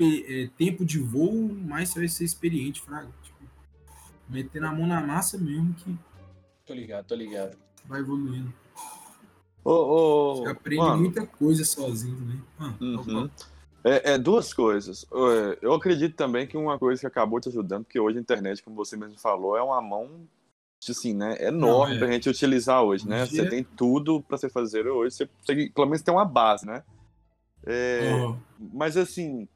é, 0.00 0.48
tempo 0.56 0.84
de 0.84 0.98
voo, 0.98 1.52
mais 1.52 1.90
você 1.90 2.00
vai 2.00 2.08
ser 2.08 2.24
experiente, 2.24 2.80
fraga. 2.80 3.10
Tipo, 3.22 3.38
meter 4.28 4.60
na 4.60 4.72
mão 4.72 4.86
na 4.86 5.00
massa 5.00 5.36
mesmo 5.36 5.74
que. 5.74 5.96
Tô 6.64 6.74
ligado, 6.74 7.06
tô 7.06 7.14
ligado. 7.14 7.56
Vai 7.86 8.00
evoluindo. 8.00 8.52
Ô, 9.64 9.72
ô, 9.72 10.36
você 10.36 10.50
aprende 10.50 10.82
mano. 10.82 11.02
muita 11.02 11.26
coisa 11.26 11.64
sozinho, 11.64 12.20
né? 12.20 12.40
Ah, 12.58 12.74
uhum. 12.80 13.28
É, 13.86 14.14
é, 14.14 14.18
duas 14.18 14.52
coisas. 14.52 15.06
É, 15.12 15.58
eu 15.62 15.72
acredito 15.72 16.16
também 16.16 16.44
que 16.44 16.56
uma 16.56 16.76
coisa 16.76 17.00
que 17.00 17.06
acabou 17.06 17.38
te 17.38 17.48
ajudando, 17.48 17.84
porque 17.84 18.00
hoje 18.00 18.18
a 18.18 18.20
internet, 18.20 18.60
como 18.60 18.74
você 18.74 18.96
mesmo 18.96 19.16
falou, 19.16 19.56
é 19.56 19.62
uma 19.62 19.80
mão 19.80 20.26
assim, 20.88 21.14
né, 21.14 21.36
enorme 21.40 21.94
Não, 21.94 21.96
é. 21.96 21.98
pra 21.98 22.12
gente 22.12 22.28
utilizar 22.28 22.82
hoje, 22.82 23.08
né? 23.08 23.26
Você 23.26 23.48
tem 23.48 23.64
tudo 23.64 24.22
para 24.22 24.36
você 24.36 24.48
fazer 24.48 24.86
hoje, 24.86 25.16
você, 25.16 25.28
você, 25.40 25.70
pelo 25.70 25.86
menos 25.86 26.02
tem 26.02 26.14
uma 26.14 26.24
base, 26.24 26.66
né? 26.66 26.82
É, 27.64 28.12
uhum. 28.14 28.38
Mas 28.72 28.96
assim, 28.96 29.48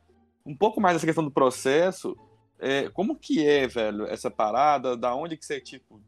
um 0.44 0.56
pouco 0.56 0.80
mais 0.80 0.94
dessa 0.94 1.06
questão 1.06 1.22
do 1.22 1.30
processo, 1.30 2.16
é, 2.58 2.88
como 2.90 3.16
que 3.16 3.44
é, 3.46 3.66
velho, 3.66 4.06
essa 4.06 4.30
parada? 4.30 4.96
Da 4.96 5.14
onde 5.14 5.36
que 5.36 5.44
você, 5.44 5.60
tipo, 5.60 6.00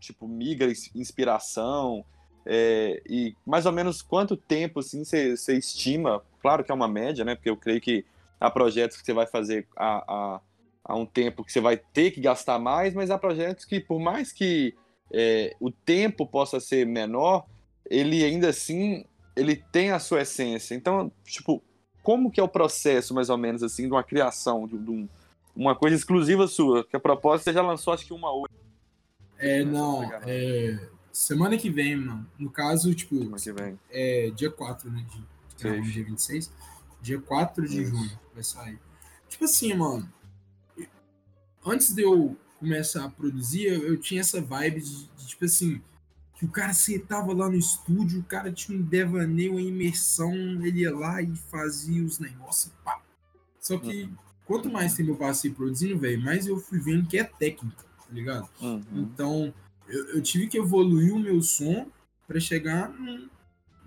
tipo 0.00 0.26
migra 0.26 0.70
inspiração? 0.94 2.04
É, 2.48 3.02
e 3.08 3.34
mais 3.44 3.66
ou 3.66 3.72
menos 3.72 4.00
quanto 4.00 4.36
tempo 4.36 4.78
assim 4.80 5.04
você, 5.04 5.34
estima? 5.56 6.22
Claro 6.40 6.62
que 6.62 6.70
é 6.70 6.74
uma 6.74 6.86
média, 6.86 7.24
né? 7.24 7.34
Porque 7.34 7.50
eu 7.50 7.56
creio 7.56 7.80
que 7.80 8.04
há 8.40 8.48
projetos 8.50 8.96
que 8.96 9.04
você 9.04 9.12
vai 9.12 9.26
fazer 9.26 9.66
há 9.76 10.40
um 10.90 11.04
tempo 11.04 11.42
que 11.42 11.52
você 11.52 11.60
vai 11.60 11.76
ter 11.76 12.12
que 12.12 12.20
gastar 12.20 12.58
mais, 12.60 12.94
mas 12.94 13.10
há 13.10 13.18
projetos 13.18 13.64
que, 13.64 13.80
por 13.80 13.98
mais 13.98 14.32
que 14.32 14.74
é, 15.12 15.56
o 15.58 15.70
tempo 15.70 16.24
possa 16.24 16.60
ser 16.60 16.86
menor, 16.86 17.44
ele 17.90 18.24
ainda 18.24 18.50
assim 18.50 19.04
ele 19.36 19.56
tem 19.56 19.90
a 19.90 19.98
sua 19.98 20.22
essência. 20.22 20.74
Então, 20.74 21.12
tipo, 21.24 21.62
como 22.02 22.30
que 22.30 22.40
é 22.40 22.42
o 22.42 22.48
processo, 22.48 23.12
mais 23.12 23.28
ou 23.28 23.36
menos, 23.36 23.62
assim, 23.62 23.82
de 23.82 23.92
uma 23.92 24.02
criação, 24.02 24.66
de, 24.66 24.78
de 24.78 24.90
um, 24.90 25.08
uma 25.54 25.74
coisa 25.74 25.94
exclusiva 25.94 26.46
sua? 26.46 26.84
Que 26.84 26.96
a 26.96 27.00
propósito 27.00 27.44
você 27.44 27.52
já 27.52 27.62
lançou, 27.62 27.92
acho 27.92 28.06
que 28.06 28.14
uma 28.14 28.32
hoje. 28.32 28.54
É, 29.38 29.62
não, 29.62 30.02
é, 30.24 30.78
Semana 31.16 31.56
que 31.56 31.70
vem, 31.70 31.96
mano. 31.96 32.26
No 32.38 32.50
caso, 32.50 32.94
tipo, 32.94 33.16
Semana 33.16 33.38
que 33.38 33.50
vem. 33.50 33.80
é 33.88 34.30
dia 34.32 34.50
4, 34.50 34.90
né? 34.90 35.06
De, 35.56 35.80
de 35.80 35.92
dia 35.92 36.04
26. 36.04 36.52
Dia 37.00 37.18
4 37.18 37.66
de 37.66 37.80
Isso. 37.80 37.90
junho 37.90 38.20
vai 38.34 38.44
sair. 38.44 38.78
tipo 39.26 39.46
assim, 39.46 39.72
mano. 39.72 40.06
Antes 41.64 41.94
de 41.94 42.02
eu 42.02 42.36
começar 42.58 43.06
a 43.06 43.08
produzir, 43.08 43.64
eu, 43.64 43.86
eu 43.86 43.96
tinha 43.96 44.20
essa 44.20 44.42
vibe 44.42 44.82
de, 44.82 45.06
de, 45.16 45.26
tipo 45.26 45.46
assim, 45.46 45.80
que 46.34 46.44
o 46.44 46.50
cara 46.50 46.74
sentava 46.74 47.32
lá 47.32 47.48
no 47.48 47.56
estúdio, 47.56 48.20
o 48.20 48.24
cara 48.24 48.52
tinha 48.52 48.78
um 48.78 48.82
devaneio, 48.82 49.52
uma 49.52 49.62
imersão, 49.62 50.34
ele 50.34 50.80
ia 50.80 50.94
lá 50.94 51.22
e 51.22 51.34
fazia 51.34 52.04
os 52.04 52.18
negócios, 52.18 52.74
pá. 52.84 53.00
Só 53.58 53.78
que 53.78 54.02
uhum. 54.02 54.14
quanto 54.44 54.70
mais 54.70 54.92
tempo 54.92 55.12
eu 55.12 55.16
passei 55.16 55.50
produzindo, 55.50 55.98
velho, 55.98 56.22
mais 56.22 56.46
eu 56.46 56.60
fui 56.60 56.78
vendo 56.78 57.08
que 57.08 57.16
é 57.16 57.24
técnica, 57.24 57.84
tá 58.06 58.12
ligado? 58.12 58.46
Uhum. 58.60 58.82
Então, 58.92 59.54
eu, 59.88 60.14
eu, 60.14 60.22
tive 60.22 60.46
que 60.46 60.58
evoluir 60.58 61.14
o 61.14 61.18
meu 61.18 61.40
som 61.42 61.90
para 62.26 62.40
chegar 62.40 62.88
num, 62.90 63.28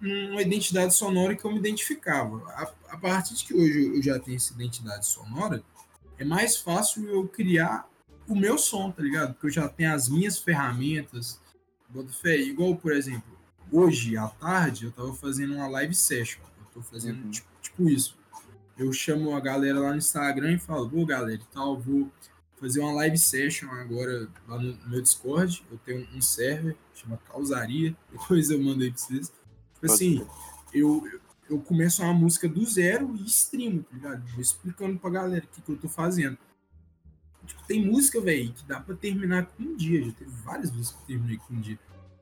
numa 0.01 0.41
identidade 0.41 0.95
sonora 0.95 1.35
que 1.35 1.43
eu 1.45 1.51
me 1.51 1.59
identificava. 1.59 2.37
A, 2.51 2.71
a 2.89 2.97
partir 2.97 3.35
de 3.35 3.43
que 3.43 3.53
hoje 3.53 3.87
eu 3.95 4.01
já 4.01 4.19
tenho 4.19 4.37
essa 4.37 4.53
identidade 4.53 5.05
sonora, 5.05 5.63
é 6.17 6.23
mais 6.23 6.57
fácil 6.57 7.07
eu 7.07 7.27
criar 7.27 7.87
o 8.27 8.35
meu 8.35 8.57
som, 8.57 8.91
tá 8.91 9.01
ligado? 9.01 9.33
Porque 9.33 9.47
eu 9.47 9.51
já 9.51 9.67
tenho 9.67 9.93
as 9.93 10.07
minhas 10.07 10.37
ferramentas. 10.37 11.39
Fé, 12.21 12.37
igual, 12.37 12.75
por 12.75 12.91
exemplo, 12.91 13.37
hoje 13.71 14.15
à 14.15 14.27
tarde 14.27 14.85
eu 14.85 14.91
tava 14.91 15.13
fazendo 15.13 15.55
uma 15.55 15.67
live 15.67 15.95
session. 15.95 16.41
Eu 16.59 16.65
tô 16.73 16.81
fazendo 16.81 17.23
uhum. 17.23 17.31
tipo, 17.31 17.47
tipo, 17.61 17.89
isso. 17.89 18.17
Eu 18.77 18.93
chamo 18.93 19.35
a 19.35 19.39
galera 19.39 19.79
lá 19.79 19.91
no 19.91 19.97
Instagram 19.97 20.53
e 20.53 20.59
falo, 20.59 20.89
pô, 20.89 21.05
galera, 21.05 21.41
tal, 21.51 21.77
vou 21.77 22.09
fazer 22.59 22.79
uma 22.79 22.91
live 22.93 23.17
session 23.17 23.69
agora 23.71 24.27
lá 24.47 24.59
no 24.59 24.77
meu 24.87 25.01
Discord. 25.01 25.63
Eu 25.71 25.77
tenho 25.79 26.07
um 26.13 26.21
server, 26.21 26.75
chama 26.93 27.17
Causaria. 27.17 27.95
Depois 28.11 28.49
eu 28.49 28.61
mandei 28.61 28.89
pra 28.91 28.99
vocês. 28.99 29.31
Tipo 29.73 29.85
assim, 29.85 30.27
eu, 30.73 31.03
eu 31.49 31.59
começo 31.59 32.03
uma 32.03 32.13
música 32.13 32.47
do 32.47 32.65
zero 32.65 33.15
e 33.15 33.25
streamo, 33.25 33.83
tá 33.83 33.95
ligado? 33.95 34.27
Vou 34.31 34.41
explicando 34.41 34.99
pra 34.99 35.09
galera 35.09 35.45
o 35.45 35.47
que, 35.47 35.61
que 35.61 35.71
eu 35.71 35.77
tô 35.77 35.87
fazendo. 35.87 36.37
Tipo, 37.45 37.65
tem 37.65 37.83
música, 37.83 38.21
velho, 38.21 38.53
que 38.53 38.63
dá 38.65 38.79
pra 38.79 38.95
terminar 38.95 39.47
com 39.47 39.63
um 39.63 39.75
dia. 39.75 40.03
Já 40.03 40.11
teve 40.11 40.31
várias 40.43 40.71
músicas 40.71 41.01
que 41.01 41.13
eu 41.13 41.17
terminei 41.17 41.37
com 41.37 41.53
um 41.53 41.61
dia. 41.61 41.79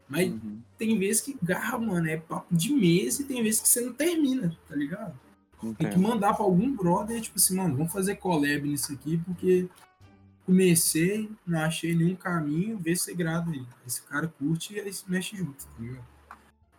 Mas 0.07 0.31
uhum. 0.31 0.61
tem 0.77 0.97
vezes 0.97 1.21
que 1.21 1.37
garra, 1.41 1.77
mano, 1.77 2.07
é 2.07 2.15
papo 2.15 2.55
de 2.55 2.71
mês 2.71 3.19
e 3.19 3.25
tem 3.25 3.43
vezes 3.43 3.59
que 3.59 3.67
você 3.67 3.81
não 3.81 3.93
termina, 3.93 4.55
tá 4.67 4.75
ligado? 4.75 5.19
Entendo. 5.57 5.75
Tem 5.75 5.89
que 5.89 5.97
mandar 5.97 6.33
pra 6.33 6.45
algum 6.45 6.73
brother, 6.73 7.19
tipo 7.19 7.37
assim, 7.37 7.55
mano, 7.55 7.75
vamos 7.75 7.91
fazer 7.91 8.15
collab 8.15 8.67
nisso 8.67 8.93
aqui, 8.93 9.17
porque 9.25 9.67
comecei, 10.47 11.29
não 11.45 11.59
achei 11.59 11.93
nenhum 11.93 12.15
caminho, 12.15 12.79
vê 12.79 12.95
se 12.95 13.03
você 13.03 13.13
grava 13.13 13.51
aí. 13.51 13.65
Esse 13.85 14.01
cara 14.03 14.29
curte 14.29 14.73
e 14.73 14.79
aí 14.79 14.93
se 14.93 15.03
mexe 15.11 15.35
junto, 15.35 15.65
tá 15.65 15.71
ligado? 15.77 16.05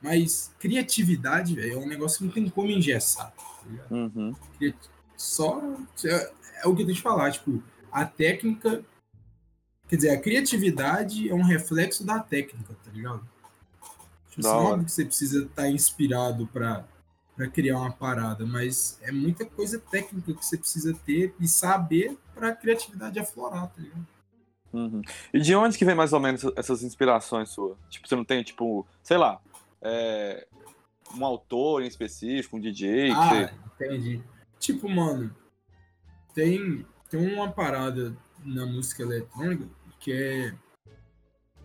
Mas 0.00 0.50
criatividade, 0.58 1.54
véio, 1.54 1.74
é 1.74 1.76
um 1.76 1.86
negócio 1.86 2.18
que 2.18 2.24
não 2.24 2.32
tem 2.32 2.48
como 2.48 2.70
engessar. 2.70 3.30
Tá 3.30 3.84
uhum. 3.90 4.34
Só. 5.16 5.60
É, 6.02 6.32
é, 6.62 6.66
o 6.66 6.74
que 6.74 6.82
eu 6.82 6.86
tenho 6.86 6.96
que 6.96 7.02
falar, 7.02 7.30
tipo, 7.30 7.62
a 7.92 8.06
técnica. 8.06 8.82
Quer 9.86 9.96
dizer, 9.96 10.10
a 10.10 10.20
criatividade 10.20 11.28
é 11.28 11.34
um 11.34 11.42
reflexo 11.42 12.04
da 12.04 12.20
técnica, 12.20 12.74
tá 12.84 12.90
ligado? 12.90 13.26
Tipo, 14.30 14.46
assim, 14.46 14.56
óbvio 14.56 14.84
que 14.86 14.92
você 14.92 15.04
precisa 15.04 15.42
estar 15.42 15.62
tá 15.62 15.68
inspirado 15.68 16.46
para 16.46 16.86
para 17.38 17.46
criar 17.46 17.78
uma 17.78 17.92
parada, 17.92 18.44
mas 18.44 18.98
é 19.00 19.12
muita 19.12 19.46
coisa 19.46 19.78
técnica 19.78 20.34
que 20.34 20.44
você 20.44 20.58
precisa 20.58 20.92
ter 21.06 21.32
e 21.38 21.46
saber 21.46 22.18
para 22.34 22.48
a 22.48 22.56
criatividade 22.56 23.20
aflorar, 23.20 23.68
tá 23.68 23.80
ligado? 23.80 24.04
Uhum. 24.72 25.00
E 25.32 25.38
de 25.38 25.54
onde 25.54 25.78
que 25.78 25.84
vem 25.84 25.94
mais 25.94 26.12
ou 26.12 26.18
menos 26.18 26.42
essas 26.56 26.82
inspirações 26.82 27.50
suas? 27.50 27.78
Tipo, 27.88 28.08
você 28.08 28.16
não 28.16 28.24
tem, 28.24 28.42
tipo, 28.42 28.84
sei 29.04 29.16
lá, 29.16 29.40
é, 29.80 30.48
um 31.16 31.24
autor 31.24 31.84
em 31.84 31.86
específico, 31.86 32.56
um 32.56 32.60
DJ? 32.60 33.12
Ah, 33.12 33.28
você... 33.28 33.54
entendi. 33.84 34.22
Tipo, 34.58 34.88
mano, 34.88 35.32
tem, 36.34 36.84
tem 37.08 37.34
uma 37.34 37.52
parada 37.52 38.16
na 38.44 38.66
música 38.66 39.04
eletrônica 39.04 39.64
que 40.00 40.12
é 40.12 40.54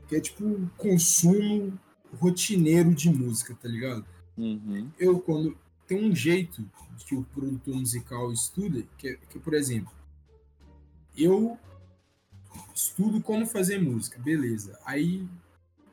que 0.08 0.18
é 0.18 0.20
tipo 0.20 0.70
consumo 0.78 1.80
rotineiro 2.20 2.94
de 2.94 3.10
música, 3.10 3.58
tá 3.60 3.68
ligado? 3.68 4.06
Uhum. 4.38 4.90
Eu, 5.00 5.20
quando. 5.20 5.58
Tem 5.88 6.04
um 6.04 6.16
jeito 6.16 6.70
que 7.06 7.16
o 7.16 7.24
produtor 7.24 7.76
musical 7.76 8.32
estuda, 8.32 8.84
que, 8.98 9.10
é, 9.10 9.16
que 9.16 9.40
por 9.40 9.54
exemplo, 9.54 9.92
eu 11.18 11.58
estudo 12.74 13.22
como 13.22 13.46
fazer 13.46 13.80
música, 13.80 14.20
beleza. 14.20 14.80
Aí 14.86 15.28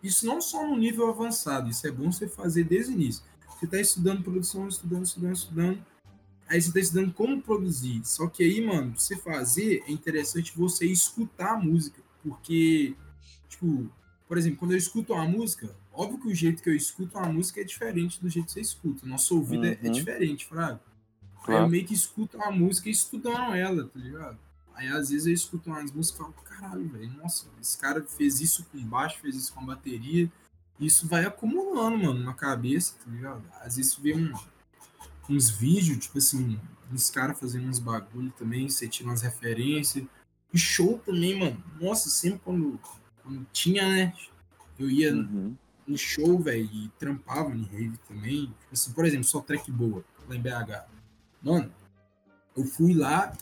isso 0.03 0.27
não 0.27 0.41
só 0.41 0.67
no 0.67 0.77
nível 0.77 1.09
avançado, 1.09 1.69
isso 1.69 1.87
é 1.87 1.91
bom 1.91 2.11
você 2.11 2.29
fazer 2.29 2.65
desde 2.65 2.93
o 2.93 2.95
início. 2.95 3.23
Você 3.59 3.67
está 3.67 3.79
estudando 3.79 4.23
produção, 4.23 4.67
estudando, 4.69 5.05
estudando, 5.05 5.35
estudando. 5.35 5.87
Aí 6.49 6.61
você 6.61 6.69
está 6.69 6.81
estudando 6.81 7.13
como 7.13 7.43
produzir. 7.43 8.03
Só 8.05 8.27
que 8.27 8.43
aí, 8.43 8.65
mano, 8.65 8.99
você 8.99 9.17
fazer, 9.17 9.85
é 9.87 9.93
interessante 9.93 10.57
você 10.57 10.87
escutar 10.87 11.53
a 11.53 11.59
música. 11.59 12.01
Porque, 12.23 12.95
tipo, 13.49 13.91
por 14.27 14.39
exemplo, 14.39 14.59
quando 14.59 14.73
eu 14.73 14.79
escuto 14.79 15.13
uma 15.13 15.27
música, 15.27 15.71
óbvio 16.01 16.19
que 16.19 16.29
o 16.29 16.35
jeito 16.35 16.63
que 16.63 16.71
eu 16.71 16.75
escuto 16.75 17.19
uma 17.19 17.31
música 17.31 17.61
é 17.61 17.65
diferente 17.65 18.21
do 18.21 18.29
jeito 18.29 18.47
que 18.47 18.53
você 18.53 18.61
escuta. 18.61 19.07
Nosso 19.07 19.37
ouvido 19.37 19.65
uhum. 19.65 19.71
é, 19.71 19.79
é, 19.83 19.87
uhum. 19.87 19.93
diferente, 19.93 20.47
Fraga. 20.47 20.81
Claro. 21.45 21.61
Aí 21.61 21.67
eu 21.67 21.69
meio 21.69 21.87
que 21.87 21.95
escuto 21.95 22.37
uma 22.37 22.51
música 22.51 22.89
estudando 22.89 23.55
ela, 23.55 23.87
tá 23.87 23.99
ligado? 23.99 24.39
Aí 24.75 24.89
às 24.89 25.11
vezes 25.11 25.27
eu 25.27 25.33
escuto 25.35 25.69
umas 25.69 25.93
músicas 25.93 26.21
e 26.21 26.23
falo, 26.23 26.33
caralho, 26.45 26.89
velho, 26.89 27.13
nossa, 27.19 27.47
esse 27.61 27.77
cara 27.77 28.03
fez 28.03 28.41
isso 28.41 28.65
com 28.73 28.83
baixo, 28.83 29.21
fez 29.21 29.37
isso 29.37 29.53
com 29.53 29.65
bateria. 29.65 30.31
Isso 30.79 31.07
vai 31.07 31.27
acumulando, 31.27 31.99
mano, 31.99 32.25
na 32.25 32.33
cabeça, 32.33 32.95
tá 33.05 33.11
ligado? 33.11 33.43
Às 33.61 33.77
vezes 33.77 33.95
vê 33.97 34.15
um, 34.15 34.33
uns 35.29 35.51
vídeos, 35.51 35.99
tipo 35.99 36.17
assim, 36.17 36.59
uns 36.91 37.11
caras 37.11 37.39
fazendo 37.39 37.69
uns 37.69 37.79
bagulho 37.79 38.33
também, 38.39 38.69
você 38.69 38.89
tira 38.89 39.11
umas 39.11 39.21
referências. 39.21 40.07
E 40.53 40.59
show 40.59 40.99
também, 40.99 41.39
mano. 41.39 41.63
Nossa, 41.79 42.09
sempre 42.09 42.41
quando, 42.43 42.81
quando 43.23 43.47
tinha, 43.53 43.87
né? 43.87 44.15
Eu 44.79 44.91
ia 44.91 45.15
uhum. 45.15 45.55
No 45.87 45.97
show, 45.97 46.39
velho, 46.39 46.69
e 46.73 46.89
trampava 46.99 47.55
em 47.55 47.63
rave 47.63 47.99
também. 48.09 48.47
Tipo 48.47 48.73
assim, 48.73 48.93
por 48.93 49.05
exemplo, 49.05 49.25
só 49.25 49.41
track 49.41 49.71
boa, 49.71 50.05
lá 50.29 50.37
em 50.37 50.41
BH. 50.41 50.87
Mano, 51.43 51.73
eu 52.57 52.65
fui 52.65 52.95
lá, 52.95 53.37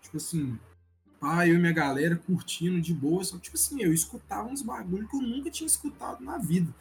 tipo 0.00 0.16
assim, 0.16 0.58
pá, 1.20 1.46
eu 1.46 1.54
e 1.54 1.58
minha 1.58 1.72
galera 1.72 2.16
curtindo 2.16 2.80
de 2.80 2.92
boa, 2.92 3.24
só 3.24 3.36
que, 3.36 3.44
tipo 3.44 3.56
assim, 3.56 3.82
eu 3.82 3.92
escutava 3.92 4.48
uns 4.48 4.62
bagulho 4.62 5.08
que 5.08 5.16
eu 5.16 5.22
nunca 5.22 5.50
tinha 5.50 5.66
escutado 5.66 6.22
na 6.22 6.38
vida. 6.38 6.72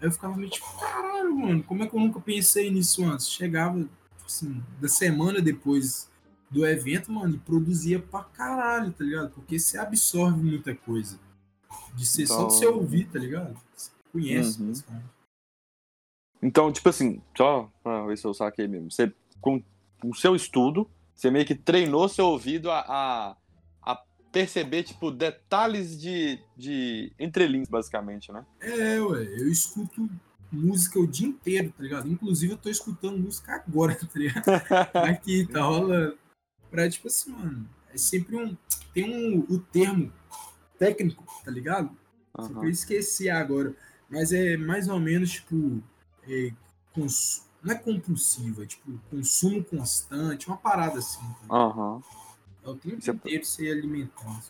Aí 0.00 0.08
eu 0.08 0.12
ficava 0.12 0.36
meio 0.36 0.50
tipo, 0.50 0.66
caralho, 0.78 1.34
mano, 1.34 1.62
como 1.62 1.82
é 1.82 1.86
que 1.86 1.96
eu 1.96 2.00
nunca 2.00 2.20
pensei 2.20 2.70
nisso 2.70 3.04
antes? 3.04 3.28
Chegava, 3.28 3.78
tipo 3.78 4.26
assim, 4.26 4.62
da 4.80 4.88
semana 4.88 5.40
depois 5.40 6.10
do 6.50 6.66
evento, 6.66 7.10
mano, 7.10 7.34
e 7.34 7.38
produzia 7.38 7.98
pra 7.98 8.22
caralho, 8.22 8.92
tá 8.92 9.04
ligado? 9.04 9.30
Porque 9.30 9.58
você 9.58 9.78
absorve 9.78 10.42
muita 10.42 10.74
coisa. 10.74 11.18
De 11.94 12.06
ser 12.06 12.24
então... 12.24 12.36
só 12.36 12.46
de 12.46 12.54
você 12.54 12.66
ouvir, 12.66 13.06
tá 13.08 13.18
ligado? 13.18 13.56
Conhece, 14.16 14.62
uhum. 14.62 14.72
Então, 16.42 16.72
tipo 16.72 16.88
assim, 16.88 17.20
só 17.36 17.70
pra 17.82 18.06
ver 18.06 18.16
se 18.16 18.26
eu 18.26 18.34
saquei 18.34 18.66
mesmo. 18.68 18.90
Você, 18.90 19.12
com 19.40 19.62
o 20.04 20.14
seu 20.14 20.34
estudo, 20.34 20.88
você 21.14 21.30
meio 21.30 21.44
que 21.46 21.54
treinou 21.54 22.08
seu 22.08 22.26
ouvido 22.26 22.70
a, 22.70 22.80
a 22.80 23.36
perceber, 24.36 24.82
tipo, 24.82 25.10
detalhes 25.10 25.98
de, 25.98 26.38
de 26.54 27.10
entrelinhas, 27.18 27.70
basicamente, 27.70 28.30
né? 28.30 28.44
É, 28.60 29.00
ué, 29.00 29.22
eu 29.40 29.48
escuto 29.48 30.10
música 30.52 31.00
o 31.00 31.06
dia 31.06 31.26
inteiro, 31.26 31.72
tá 31.74 31.82
ligado? 31.82 32.06
Inclusive, 32.06 32.52
eu 32.52 32.58
tô 32.58 32.68
escutando 32.68 33.18
música 33.18 33.54
agora, 33.66 33.94
tá 33.96 34.06
ligado? 34.14 34.44
Aqui, 35.08 35.46
tá 35.46 35.62
rolando. 35.62 36.18
Pra, 36.70 36.86
tipo 36.86 37.06
assim, 37.06 37.30
mano, 37.30 37.66
é 37.92 37.96
sempre 37.96 38.36
um. 38.36 38.54
Tem 38.92 39.04
um 39.10 39.40
o 39.48 39.58
termo 39.58 40.12
técnico, 40.78 41.24
tá 41.42 41.50
ligado? 41.50 41.90
Uhum. 42.38 42.64
Eu 42.64 42.68
esqueci 42.68 43.30
agora. 43.30 43.74
Mas 44.08 44.32
é 44.32 44.56
mais 44.56 44.88
ou 44.88 44.98
menos, 45.00 45.32
tipo. 45.32 45.82
É, 46.28 46.50
cons... 46.92 47.44
Não 47.62 47.74
é 47.74 47.78
compulsivo, 47.78 48.62
é 48.62 48.66
tipo 48.66 49.00
consumo 49.10 49.64
constante, 49.64 50.46
uma 50.46 50.56
parada 50.56 50.98
assim. 50.98 51.26
Tá 51.48 51.56
Aham. 51.56 51.94
Uhum. 51.94 52.02
É 52.64 52.68
o 52.68 52.74
tempo 52.74 53.00
Você... 53.00 53.10
inteiro 53.10 53.44
se 53.44 53.70
alimentando. 53.70 54.42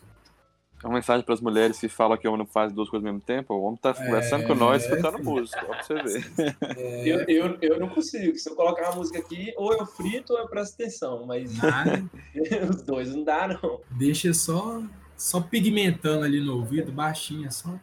É 0.83 0.85
uma 0.85 0.95
mensagem 0.95 1.25
para 1.25 1.33
as 1.33 1.41
mulheres 1.41 1.79
que 1.79 1.89
falam 1.89 2.15
que 2.17 2.27
o 2.27 2.31
homem 2.31 2.45
não 2.45 2.51
faz 2.51 2.71
duas 2.71 2.87
coisas 2.87 3.05
ao 3.05 3.11
mesmo 3.11 3.25
tempo. 3.25 3.53
O 3.53 3.63
homem 3.63 3.79
tá 3.81 3.95
conversando 3.95 4.43
é, 4.43 4.47
com 4.47 4.53
nós 4.53 4.83
escutando 4.83 5.17
é, 5.17 5.21
música, 5.23 5.65
pra 5.65 5.81
você 5.81 6.03
ver. 6.03 6.55
É, 6.77 7.07
eu, 7.07 7.19
eu, 7.27 7.57
eu 7.61 7.79
não 7.79 7.89
consigo. 7.89 8.37
Se 8.37 8.47
eu 8.47 8.55
colocar 8.55 8.89
uma 8.89 8.97
música 8.97 9.17
aqui, 9.17 9.51
ou 9.57 9.73
eu 9.73 9.85
frito 9.87 10.33
ou 10.33 10.39
eu 10.39 10.47
presto 10.47 10.75
atenção. 10.75 11.25
Mas 11.25 11.51
os 12.69 12.83
dois 12.83 13.15
não 13.15 13.23
dá, 13.23 13.47
não. 13.47 13.81
Deixa 13.89 14.31
só, 14.35 14.83
só 15.17 15.41
pigmentando 15.41 16.23
ali 16.23 16.39
no 16.39 16.57
ouvido, 16.57 16.91
baixinha 16.91 17.49
só. 17.49 17.73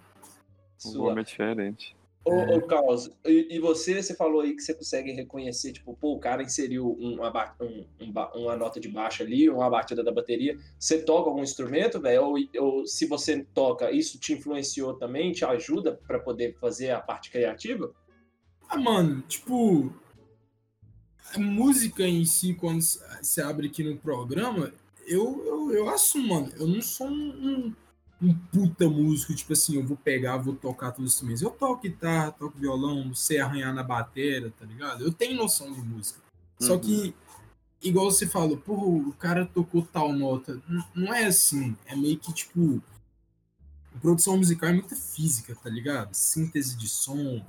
O 0.84 1.02
homem 1.02 1.20
é 1.20 1.24
diferente. 1.24 1.96
Ô, 2.24 2.56
ô 2.56 2.62
Carlos, 2.62 3.10
e, 3.26 3.56
e, 3.56 3.60
você, 3.60 4.02
você 4.02 4.14
falou 4.14 4.40
aí 4.40 4.56
que 4.56 4.62
você 4.62 4.72
consegue 4.72 5.12
reconhecer, 5.12 5.72
tipo, 5.72 5.94
pô, 5.94 6.14
o 6.14 6.18
cara 6.18 6.42
inseriu 6.42 6.92
uma, 6.92 7.54
um, 7.60 7.84
um, 8.00 8.12
uma 8.34 8.56
nota 8.56 8.80
de 8.80 8.88
baixo 8.88 9.22
ali, 9.22 9.50
uma 9.50 9.68
batida 9.68 10.02
da 10.02 10.10
bateria. 10.10 10.58
Você 10.78 11.02
toca 11.02 11.28
algum 11.28 11.42
instrumento, 11.42 12.00
velho? 12.00 12.24
Ou, 12.24 12.36
ou 12.58 12.86
se 12.86 13.06
você 13.06 13.44
toca, 13.52 13.92
isso 13.92 14.18
te 14.18 14.32
influenciou 14.32 14.94
também, 14.94 15.32
te 15.32 15.44
ajuda 15.44 16.00
para 16.06 16.18
poder 16.18 16.56
fazer 16.58 16.92
a 16.92 17.00
parte 17.00 17.30
criativa? 17.30 17.92
Ah, 18.70 18.78
mano, 18.78 19.20
tipo, 19.28 19.92
a 21.34 21.38
música 21.38 22.04
em 22.06 22.24
si, 22.24 22.54
quando 22.54 22.80
você 22.80 23.42
abre 23.42 23.66
aqui 23.66 23.84
no 23.84 23.98
programa, 23.98 24.72
eu, 25.06 25.44
eu, 25.44 25.72
eu 25.72 25.88
assumo, 25.90 26.34
mano. 26.34 26.52
Eu 26.58 26.66
não 26.66 26.80
sou 26.80 27.06
um, 27.06 27.12
um, 27.12 27.74
um, 28.24 28.34
puta 28.34 28.88
músico, 28.88 29.34
tipo 29.34 29.52
assim, 29.52 29.76
eu 29.76 29.86
vou 29.86 29.96
pegar, 29.96 30.38
vou 30.38 30.54
tocar 30.54 30.90
todos 30.92 31.10
os 31.10 31.14
instrumentos. 31.14 31.42
Eu 31.42 31.50
toco 31.50 31.82
guitarra, 31.82 32.32
toco 32.32 32.58
violão, 32.58 33.14
sei 33.14 33.38
arranhar 33.38 33.74
na 33.74 33.82
bateria, 33.82 34.52
tá 34.58 34.64
ligado? 34.64 35.04
Eu 35.04 35.12
tenho 35.12 35.36
noção 35.36 35.72
de 35.72 35.80
música. 35.80 36.20
Uhum. 36.60 36.66
Só 36.66 36.78
que, 36.78 37.14
igual 37.82 38.10
você 38.10 38.26
falou, 38.26 38.56
porra, 38.56 38.86
o 38.86 39.12
cara 39.12 39.46
tocou 39.46 39.82
tal 39.82 40.12
nota. 40.12 40.60
Não 40.94 41.12
é 41.12 41.26
assim. 41.26 41.76
É 41.86 41.94
meio 41.94 42.18
que, 42.18 42.32
tipo. 42.32 42.82
produção 44.00 44.36
musical 44.36 44.70
é 44.70 44.72
muito 44.72 44.96
física, 44.96 45.54
tá 45.54 45.68
ligado? 45.68 46.14
Síntese 46.14 46.76
de 46.76 46.88
som, 46.88 47.44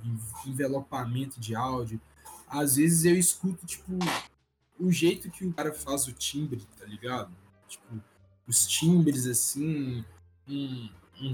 envelopamento 0.45 1.39
de 1.39 1.55
áudio. 1.55 1.99
Às 2.47 2.75
vezes 2.75 3.05
eu 3.05 3.17
escuto, 3.17 3.65
tipo, 3.65 3.97
o 4.79 4.91
jeito 4.91 5.29
que 5.31 5.45
o 5.45 5.53
cara 5.53 5.73
faz 5.73 6.07
o 6.07 6.11
timbre, 6.11 6.61
tá 6.77 6.85
ligado? 6.85 7.31
Tipo, 7.67 8.01
os 8.47 8.67
timbres 8.67 9.25
assim, 9.25 10.05
um, 10.47 10.89
um, 11.21 11.33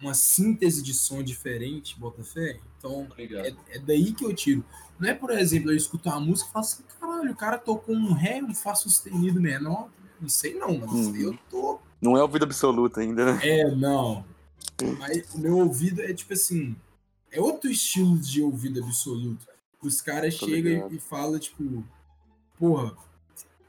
uma 0.00 0.14
síntese 0.14 0.82
de 0.82 0.94
som 0.94 1.22
diferente, 1.22 1.98
bota 1.98 2.22
fé. 2.22 2.58
Então, 2.78 3.08
é, 3.18 3.54
é, 3.70 3.78
daí 3.78 4.12
que 4.12 4.24
eu 4.24 4.34
tiro. 4.34 4.64
Não 4.98 5.08
é, 5.08 5.14
por 5.14 5.30
exemplo, 5.30 5.70
eu 5.70 5.76
escuto 5.76 6.08
uma 6.08 6.20
música 6.20 6.48
e 6.48 6.52
falo 6.52 6.64
assim, 6.64 6.82
caralho, 7.00 7.32
o 7.32 7.36
cara 7.36 7.58
tocou 7.58 7.94
um 7.94 8.12
ré, 8.12 8.42
um 8.42 8.54
fá 8.54 8.74
sustenido 8.74 9.40
menor. 9.40 9.90
Não 10.20 10.28
sei 10.28 10.54
não, 10.54 10.78
mas 10.78 10.90
hum. 10.90 11.16
eu 11.16 11.38
tô. 11.50 11.78
Não 12.00 12.16
é 12.16 12.22
ouvido 12.22 12.44
absoluto 12.44 13.00
ainda, 13.00 13.34
né? 13.34 13.40
É, 13.42 13.70
não. 13.70 14.24
Mas 14.98 15.34
o 15.34 15.38
meu 15.38 15.58
ouvido 15.58 16.02
é 16.02 16.12
tipo 16.12 16.32
assim. 16.32 16.76
É 17.30 17.40
outro 17.40 17.70
estilo 17.70 18.18
de 18.18 18.40
ouvido 18.40 18.82
absoluto. 18.82 19.46
Os 19.82 20.00
caras 20.00 20.34
chegam 20.34 20.88
e 20.90 20.98
falam, 20.98 21.38
tipo, 21.38 21.84
porra, 22.58 22.96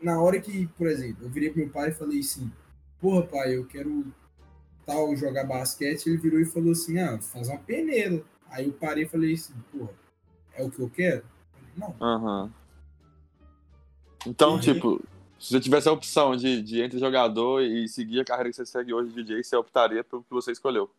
na 0.00 0.20
hora 0.20 0.40
que, 0.40 0.68
por 0.78 0.86
exemplo, 0.86 1.24
eu 1.24 1.30
virei 1.30 1.50
pro 1.50 1.58
meu 1.58 1.70
pai 1.70 1.88
e 1.88 1.94
falei 1.94 2.20
assim, 2.20 2.50
porra, 3.00 3.26
pai, 3.26 3.56
eu 3.56 3.66
quero 3.66 4.06
tal 4.86 5.14
jogar 5.16 5.44
basquete, 5.44 6.06
ele 6.06 6.16
virou 6.16 6.40
e 6.40 6.46
falou 6.46 6.72
assim, 6.72 6.98
ah, 6.98 7.18
faz 7.20 7.48
uma 7.48 7.58
peneira. 7.58 8.22
Aí 8.48 8.66
eu 8.66 8.72
parei 8.72 9.04
e 9.04 9.08
falei 9.08 9.34
assim, 9.34 9.52
porra, 9.72 9.90
é 10.54 10.62
o 10.62 10.70
que 10.70 10.80
eu 10.80 10.88
quero? 10.88 11.24
não. 11.76 11.94
Uhum. 12.00 12.50
Então, 14.26 14.58
tipo, 14.58 15.02
se 15.38 15.50
você 15.50 15.60
tivesse 15.60 15.88
a 15.88 15.92
opção 15.92 16.34
de, 16.36 16.62
de 16.62 16.80
entre 16.80 16.98
jogador 16.98 17.62
e 17.62 17.86
seguir 17.88 18.20
a 18.20 18.24
carreira 18.24 18.50
que 18.50 18.56
você 18.56 18.64
segue 18.64 18.92
hoje 18.94 19.12
de 19.12 19.22
DJ, 19.22 19.42
você 19.42 19.56
optaria 19.56 20.02
pelo 20.02 20.22
que 20.22 20.32
você 20.32 20.52
escolheu? 20.52 20.90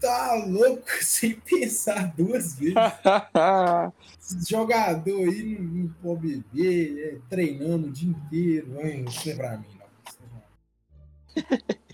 tá 0.00 0.34
louco 0.46 0.88
sem 1.02 1.34
pensar 1.40 2.14
duas 2.16 2.54
vezes. 2.54 2.74
Jogador 4.48 5.28
aí 5.28 5.58
não, 5.58 5.64
não 5.64 5.88
pode 6.02 6.42
beber, 6.52 6.98
é, 6.98 7.18
treinando 7.28 7.88
o 7.88 7.90
dia 7.90 8.10
inteiro. 8.10 8.80
Hein? 8.80 9.04
Isso 9.08 9.30
é 9.30 9.34
pra 9.34 9.56
mim, 9.56 9.66
não. 9.78 11.42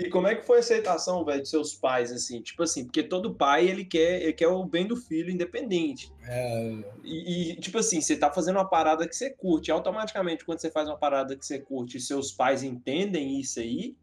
E 0.00 0.08
como 0.08 0.26
é 0.26 0.34
que 0.34 0.46
foi 0.46 0.56
a 0.56 0.60
aceitação, 0.60 1.22
velho, 1.26 1.42
de 1.42 1.48
seus 1.48 1.74
pais, 1.74 2.10
assim? 2.10 2.40
Tipo 2.40 2.62
assim, 2.62 2.84
porque 2.86 3.02
todo 3.02 3.34
pai, 3.34 3.68
ele 3.68 3.84
quer, 3.84 4.22
ele 4.22 4.32
quer 4.32 4.48
o 4.48 4.64
bem 4.64 4.86
do 4.86 4.96
filho 4.96 5.30
independente. 5.30 6.10
É... 6.22 6.74
E, 7.04 7.52
e, 7.52 7.56
tipo 7.56 7.76
assim, 7.76 8.00
você 8.00 8.16
tá 8.16 8.32
fazendo 8.32 8.56
uma 8.56 8.64
parada 8.64 9.06
que 9.06 9.14
você 9.14 9.28
curte. 9.28 9.70
Automaticamente, 9.70 10.42
quando 10.46 10.58
você 10.58 10.70
faz 10.70 10.88
uma 10.88 10.96
parada 10.96 11.36
que 11.36 11.44
você 11.44 11.58
curte 11.58 11.98
e 11.98 12.00
seus 12.00 12.32
pais 12.32 12.62
entendem 12.62 13.38
isso 13.38 13.60
aí, 13.60 13.94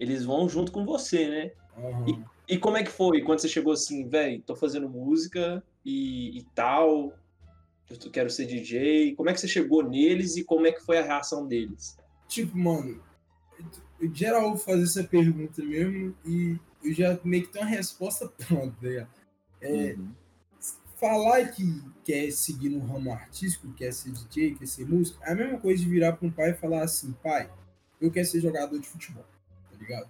eles 0.00 0.24
vão 0.24 0.48
junto 0.48 0.72
com 0.72 0.84
você, 0.84 1.28
né? 1.28 1.52
Uhum. 1.76 2.24
E, 2.48 2.54
e 2.54 2.58
como 2.58 2.76
é 2.76 2.82
que 2.82 2.90
foi 2.90 3.22
quando 3.22 3.38
você 3.38 3.48
chegou 3.48 3.74
assim, 3.74 4.08
velho, 4.08 4.42
tô 4.42 4.56
fazendo 4.56 4.88
música 4.88 5.62
e, 5.84 6.36
e, 6.36 6.42
tal, 6.52 7.12
eu 7.88 8.10
quero 8.10 8.28
ser 8.28 8.46
DJ. 8.46 9.14
Como 9.14 9.30
é 9.30 9.32
que 9.32 9.40
você 9.40 9.46
chegou 9.46 9.88
neles 9.88 10.36
e 10.36 10.42
como 10.42 10.66
é 10.66 10.72
que 10.72 10.84
foi 10.84 10.98
a 10.98 11.04
reação 11.04 11.46
deles? 11.46 11.96
Tipo, 12.26 12.58
mano, 12.58 13.00
em 14.00 14.14
geral 14.14 14.50
vou 14.50 14.56
fazer 14.56 14.82
essa 14.84 15.04
pergunta 15.04 15.62
mesmo 15.62 16.14
e 16.24 16.58
eu 16.82 16.92
já 16.92 17.18
meio 17.24 17.44
que 17.44 17.52
tenho 17.52 17.64
uma 17.64 17.70
resposta 17.70 18.28
pronta. 18.46 18.76
Né? 18.82 19.06
É, 19.60 19.94
uhum. 19.94 20.12
Falar 20.96 21.48
que 21.48 21.82
quer 22.04 22.30
seguir 22.30 22.68
no 22.68 22.84
ramo 22.84 23.12
artístico, 23.12 23.72
quer 23.72 23.92
ser 23.92 24.10
DJ, 24.10 24.54
quer 24.54 24.66
ser 24.66 24.86
músico, 24.86 25.22
é 25.22 25.32
a 25.32 25.34
mesma 25.34 25.58
coisa 25.58 25.82
de 25.82 25.88
virar 25.88 26.12
para 26.12 26.26
um 26.26 26.30
pai 26.30 26.50
e 26.50 26.54
falar 26.54 26.82
assim, 26.82 27.12
pai, 27.22 27.50
eu 28.00 28.10
quero 28.10 28.26
ser 28.26 28.40
jogador 28.40 28.78
de 28.78 28.86
futebol, 28.86 29.24
tá 29.70 29.76
ligado? 29.76 30.08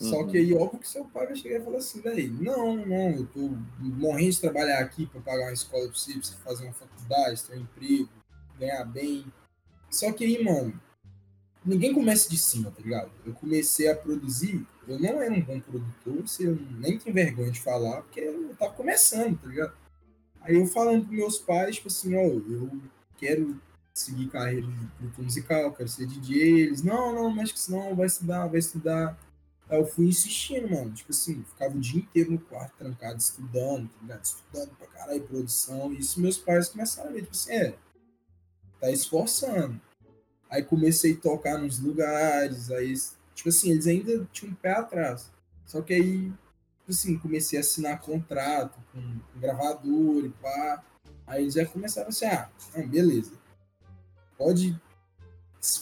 Só 0.00 0.24
que 0.24 0.38
aí, 0.38 0.54
óbvio 0.54 0.80
que 0.80 0.88
seu 0.88 1.04
pai 1.04 1.26
vai 1.26 1.36
chegar 1.36 1.60
e 1.60 1.64
falar 1.64 1.76
assim, 1.76 2.00
velho, 2.00 2.32
não, 2.42 2.74
não, 2.74 3.10
eu 3.10 3.26
tô 3.26 3.50
morrendo 3.78 4.30
de 4.30 4.40
trabalhar 4.40 4.78
aqui 4.78 5.04
para 5.04 5.20
pagar 5.20 5.44
uma 5.44 5.52
escola 5.52 5.86
pra 5.86 5.94
você, 5.94 6.14
pra 6.14 6.22
você 6.22 6.36
fazer 6.36 6.64
uma 6.64 6.72
faculdade, 6.72 7.44
ter 7.44 7.58
um 7.58 7.60
emprego, 7.60 8.08
ganhar 8.58 8.84
bem. 8.84 9.30
Só 9.90 10.10
que 10.10 10.24
aí, 10.24 10.42
mano, 10.42 10.80
ninguém 11.64 11.92
começa 11.92 12.28
de 12.28 12.38
cima, 12.38 12.70
tá 12.70 12.82
ligado? 12.82 13.10
Eu 13.24 13.32
comecei 13.34 13.88
a 13.88 13.96
produzir, 13.96 14.66
eu 14.88 14.98
não 14.98 15.22
era 15.22 15.32
um 15.32 15.40
bom 15.40 15.60
produtor, 15.60 16.24
eu 16.40 16.58
nem 16.78 16.98
tenho 16.98 17.14
vergonha 17.14 17.50
de 17.50 17.60
falar, 17.60 18.02
porque 18.02 18.20
eu 18.20 18.54
tava 18.58 18.72
começando, 18.72 19.38
tá 19.38 19.48
ligado? 19.48 19.72
Aí 20.40 20.54
eu 20.54 20.66
falando 20.66 21.04
pros 21.04 21.16
meus 21.16 21.38
pais, 21.38 21.76
tipo 21.76 21.88
assim, 21.88 22.16
ó, 22.16 22.22
eu 22.22 22.70
quero 23.18 23.60
seguir 23.92 24.28
carreira 24.28 24.66
de 24.66 24.86
produtor 24.98 25.24
musical, 25.24 25.72
quero 25.72 25.88
ser 25.88 26.06
DJ, 26.06 26.62
eles, 26.62 26.82
não, 26.82 27.14
não, 27.14 27.30
mas 27.30 27.52
que 27.52 27.60
senão 27.60 27.94
vai 27.94 28.06
estudar, 28.06 28.46
vai 28.46 28.58
estudar. 28.58 29.18
Aí 29.68 29.78
eu 29.78 29.86
fui 29.86 30.06
insistindo, 30.06 30.68
mano. 30.68 30.90
Tipo 30.92 31.12
assim, 31.12 31.44
ficava 31.44 31.76
o 31.76 31.80
dia 31.80 32.00
inteiro 32.00 32.32
no 32.32 32.38
quarto, 32.38 32.76
trancado, 32.76 33.18
estudando, 33.18 33.88
tá 33.88 33.98
ligado? 34.02 34.24
Estudando 34.24 34.70
pra 34.76 34.86
caralho, 34.88 35.22
produção. 35.22 35.92
E 35.92 35.98
isso 35.98 36.20
meus 36.20 36.38
pais 36.38 36.68
começaram 36.68 37.10
a 37.10 37.12
ver, 37.12 37.22
tipo 37.22 37.32
assim, 37.32 37.52
é, 37.52 37.74
tá 38.80 38.90
esforçando. 38.90 39.80
Aí 40.50 40.64
comecei 40.64 41.14
a 41.14 41.20
tocar 41.20 41.58
nos 41.58 41.78
lugares, 41.78 42.70
aí, 42.72 42.92
tipo 43.34 43.48
assim, 43.48 43.70
eles 43.70 43.86
ainda 43.86 44.28
tinham 44.32 44.52
um 44.52 44.56
pé 44.56 44.72
atrás. 44.72 45.30
Só 45.64 45.80
que 45.80 45.94
aí, 45.94 46.32
assim, 46.88 47.16
comecei 47.16 47.56
a 47.56 47.60
assinar 47.60 48.00
contrato 48.00 48.80
com, 48.92 49.00
com 49.00 49.40
gravador 49.40 50.24
e 50.24 50.30
pá. 50.30 50.82
Aí 51.24 51.44
eles 51.44 51.54
já 51.54 51.64
começaram 51.64 52.08
assim, 52.08 52.26
ah, 52.26 52.50
não, 52.74 52.88
beleza. 52.88 53.32
Pode 54.36 54.76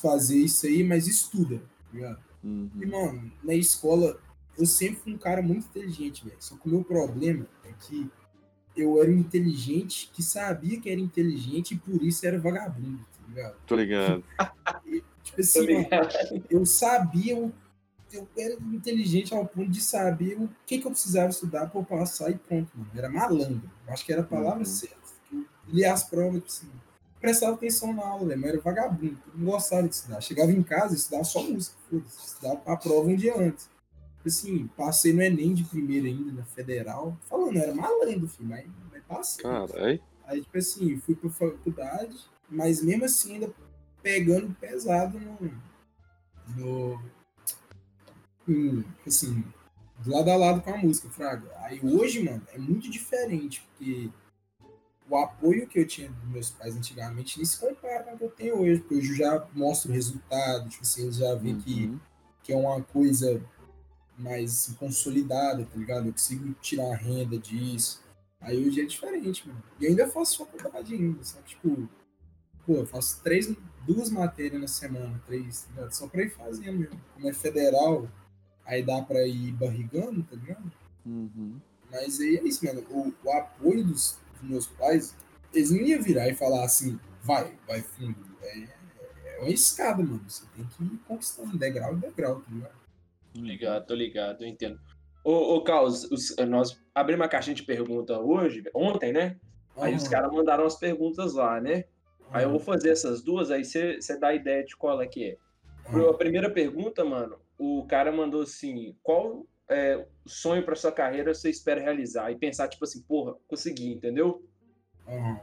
fazer 0.03 0.37
isso 0.37 0.67
aí, 0.67 0.85
mas 0.85 1.07
estuda, 1.07 1.59
tá 1.59 1.95
ligado? 1.95 2.23
Uhum. 2.45 2.71
E, 2.75 2.87
mano, 2.87 3.33
na 3.43 3.55
escola, 3.55 4.21
eu 4.59 4.67
sempre 4.67 5.01
fui 5.01 5.15
um 5.15 5.19
cara 5.19 5.41
muito 5.41 5.67
inteligente, 5.67 6.25
velho. 6.25 6.37
Só 6.41 6.57
que 6.57 6.69
o 6.69 6.71
meu 6.71 6.85
problema 6.85 7.47
é 7.65 7.73
que 7.73 8.11
eu 8.77 9.01
era 9.03 9.11
inteligente, 9.11 10.11
que 10.13 10.23
sabia 10.23 10.79
que 10.81 10.91
era 10.91 11.01
inteligente 11.01 11.75
e 11.75 11.79
por 11.79 12.03
isso 12.03 12.27
era 12.27 12.39
vagabundo, 12.39 13.05
ligado? 13.29 13.57
Tô 13.67 13.77
ligado. 13.77 14.25
Tipo 15.23 15.41
assim, 15.41 15.67
mano, 15.75 15.89
eu 16.51 16.65
sabia, 16.67 17.37
eu, 17.37 17.53
eu 18.13 18.29
era 18.37 18.55
inteligente 18.55 19.35
ao 19.35 19.47
ponto 19.47 19.71
de 19.71 19.81
saber 19.81 20.37
o 20.41 20.49
que, 20.67 20.79
que 20.79 20.87
eu 20.87 20.91
precisava 20.91 21.29
estudar 21.31 21.69
para 21.69 21.81
eu 21.81 21.85
passar 21.85 22.31
e 22.31 22.35
pronto, 22.39 22.71
mano. 22.75 22.91
Era 22.95 23.09
malandro. 23.09 23.71
Eu 23.87 23.93
acho 23.93 24.05
que 24.05 24.13
era 24.13 24.23
a 24.23 24.27
palavra 24.27 24.61
Uhum. 24.61 24.65
certa. 24.65 24.97
Lia 25.69 25.93
as 25.93 26.03
provas, 26.03 26.37
tipo 26.37 26.47
assim, 26.47 26.71
prestava 27.21 27.55
atenção 27.55 27.93
na 27.93 28.07
aula, 28.07 28.35
mas 28.37 28.45
era 28.51 28.61
vagabundo. 28.61 29.19
Não 29.35 29.51
gostava 29.51 29.87
de 29.87 29.95
estudar. 29.95 30.21
Chegava 30.23 30.51
em 30.51 30.63
casa 30.63 30.95
e 30.95 30.97
estudava 30.97 31.25
só 31.25 31.43
música, 31.43 31.77
foda-se. 31.91 32.27
Estudava 32.27 32.63
a 32.65 32.77
prova 32.77 33.09
um 33.09 33.17
dia 33.17 33.37
antes. 33.39 33.65
Tipo 34.17 34.29
Assim, 34.29 34.67
passei 34.77 35.13
no 35.13 35.23
Enem 35.23 35.53
de 35.55 35.65
primeira 35.65 36.07
ainda, 36.09 36.33
na 36.33 36.45
Federal. 36.45 37.17
Falando, 37.29 37.57
era 37.59 37.75
malandro, 37.75 38.27
filho, 38.29 38.49
mas, 38.49 38.65
mas 38.91 39.03
passei. 39.07 39.43
Caralho. 39.43 40.01
Aí, 40.25 40.41
tipo 40.43 40.59
assim, 40.59 40.99
fui 41.01 41.15
pra 41.15 41.31
faculdade, 41.31 42.17
mas 42.49 42.83
mesmo 42.83 43.05
assim 43.05 43.35
ainda 43.35 43.53
pegando 44.03 44.55
pesado 44.55 45.19
no. 45.19 45.53
no 46.57 47.03
em, 48.49 48.85
assim, 49.07 49.45
do 49.99 50.11
lado 50.11 50.31
a 50.31 50.37
lado 50.37 50.63
com 50.63 50.73
a 50.73 50.77
música, 50.79 51.09
Fraga. 51.11 51.51
Aí 51.59 51.81
hoje, 51.83 52.23
mano, 52.23 52.43
é 52.53 52.59
muito 52.59 52.91
diferente, 52.91 53.63
porque 53.63 54.11
o 55.09 55.17
apoio 55.17 55.67
que 55.67 55.79
eu 55.79 55.87
tinha 55.87 56.11
dos 56.11 56.31
meus 56.31 56.51
pais 56.51 56.77
antigamente 56.77 57.37
nem 57.39 57.45
se 57.47 57.59
compara 57.59 58.05
com 58.05 58.15
o 58.15 58.19
que 58.19 58.25
eu 58.25 58.31
tenho 58.31 58.61
hoje, 58.61 58.81
porque 58.81 58.95
hoje 58.97 59.11
eu 59.13 59.17
já 59.17 59.49
mostro 59.55 59.91
o 59.91 59.95
resultado, 59.95 60.69
tipo 60.69 60.83
assim, 60.83 61.03
eles 61.03 61.17
já 61.17 61.35
veem 61.35 61.59
que 61.61 61.87
Uhum. 61.87 62.01
que 62.43 62.53
é 62.53 62.57
uma 62.57 62.83
coisa 62.83 63.43
mais 64.19 64.53
assim, 64.53 64.75
consolidada, 64.75 65.65
tá 65.65 65.77
ligado? 65.77 66.07
Eu 66.07 66.13
consigo 66.13 66.53
tirar 66.61 66.95
renda 66.97 67.39
disso. 67.39 68.03
Aí 68.41 68.67
hoje 68.67 68.81
é 68.81 68.85
diferente, 68.87 69.47
mano. 69.49 69.63
E 69.81 69.87
ainda 69.87 70.09
faço 70.09 70.39
faculdade 70.39 70.95
ainda, 70.95 71.23
sabe? 71.25 71.45
Tipo, 71.49 71.89
pô, 72.69 72.75
eu 72.81 72.87
faço 72.87 73.23
três, 73.23 73.51
duas 73.87 74.11
matérias 74.11 74.61
na 74.61 74.69
semana, 74.69 75.19
três, 75.27 75.67
ligado? 75.71 75.91
Só 75.91 76.07
pra 76.07 76.23
ir 76.23 76.29
fazendo 76.29 76.79
mesmo. 76.79 77.01
Como 77.15 77.27
é 77.27 77.33
federal, 77.33 78.07
aí 78.67 78.83
dá 78.83 79.01
pra 79.01 79.27
ir 79.27 79.53
barrigando, 79.53 80.23
tá 80.23 80.37
ligado? 80.37 80.71
Uhum. 81.07 81.59
Mas 81.91 82.21
aí 82.21 82.37
é 82.37 82.43
isso, 82.47 82.63
mano. 82.67 82.85
O, 82.91 83.15
o 83.25 83.33
apoio 83.33 83.83
dos, 83.83 84.19
dos 84.39 84.51
meus 84.51 84.67
pais, 84.67 85.17
eles 85.55 85.71
não 85.71 85.79
iam 85.81 86.03
virar 86.03 86.29
e 86.29 86.35
falar 86.35 86.63
assim, 86.63 87.01
vai, 87.23 87.57
vai 87.67 87.81
fundo. 87.81 88.15
É, 88.43 88.59
é 89.37 89.39
uma 89.41 89.49
escada, 89.49 90.03
mano. 90.03 90.23
Você 90.29 90.45
tem 90.55 90.67
que 90.67 90.85
ir 90.85 90.99
conquistando 91.09 91.57
degrau 91.57 91.95
em 91.95 92.01
degrau, 92.01 92.41
tá 92.43 92.51
ligado? 92.53 92.79
Tô 93.33 93.41
ligado, 93.41 93.87
tô 93.87 93.95
ligado, 93.95 94.45
eu 94.45 94.49
entendo. 94.49 94.79
Ô, 95.25 95.57
ô 95.57 95.63
Carlos, 95.65 96.05
os- 96.05 96.37
nós 96.47 96.79
abrimos 96.95 97.23
uma 97.23 97.29
caixinha 97.29 97.55
de 97.55 97.63
pergunta 97.63 98.19
hoje, 98.21 98.63
ontem, 98.75 99.13
né? 99.13 99.39
Aí 99.77 99.95
os 99.95 100.07
caras 100.09 100.31
mandaram 100.31 100.67
as 100.67 100.77
perguntas 100.77 101.35
lá, 101.35 101.61
né? 101.61 101.85
Aí 102.31 102.45
eu 102.45 102.51
vou 102.51 102.61
fazer 102.61 102.91
essas 102.91 103.23
duas, 103.23 103.51
aí 103.51 103.65
você 103.65 104.19
dá 104.19 104.35
ideia 104.35 104.65
de 104.65 104.77
qual 104.77 105.01
é 105.01 105.07
que 105.07 105.25
é. 105.25 105.37
aham. 105.89 106.11
A 106.11 106.15
primeira 106.15 106.51
pergunta, 106.51 107.05
mano, 107.05 107.39
o 107.59 107.87
cara 107.87 108.13
mandou 108.13 108.43
assim: 108.43 108.97
qual 109.03 109.47
é, 109.69 110.07
sonho 110.27 110.65
pra 110.65 110.77
sua 110.77 110.93
carreira 110.93 111.35
você 111.35 111.51
espera 111.51 111.81
realizar? 111.81 112.31
E 112.31 112.39
pensar, 112.39 112.69
tipo 112.69 112.85
assim, 112.85 113.03
porra, 113.03 113.35
consegui, 113.47 113.93
entendeu? 113.93 114.45
aham. 115.07 115.41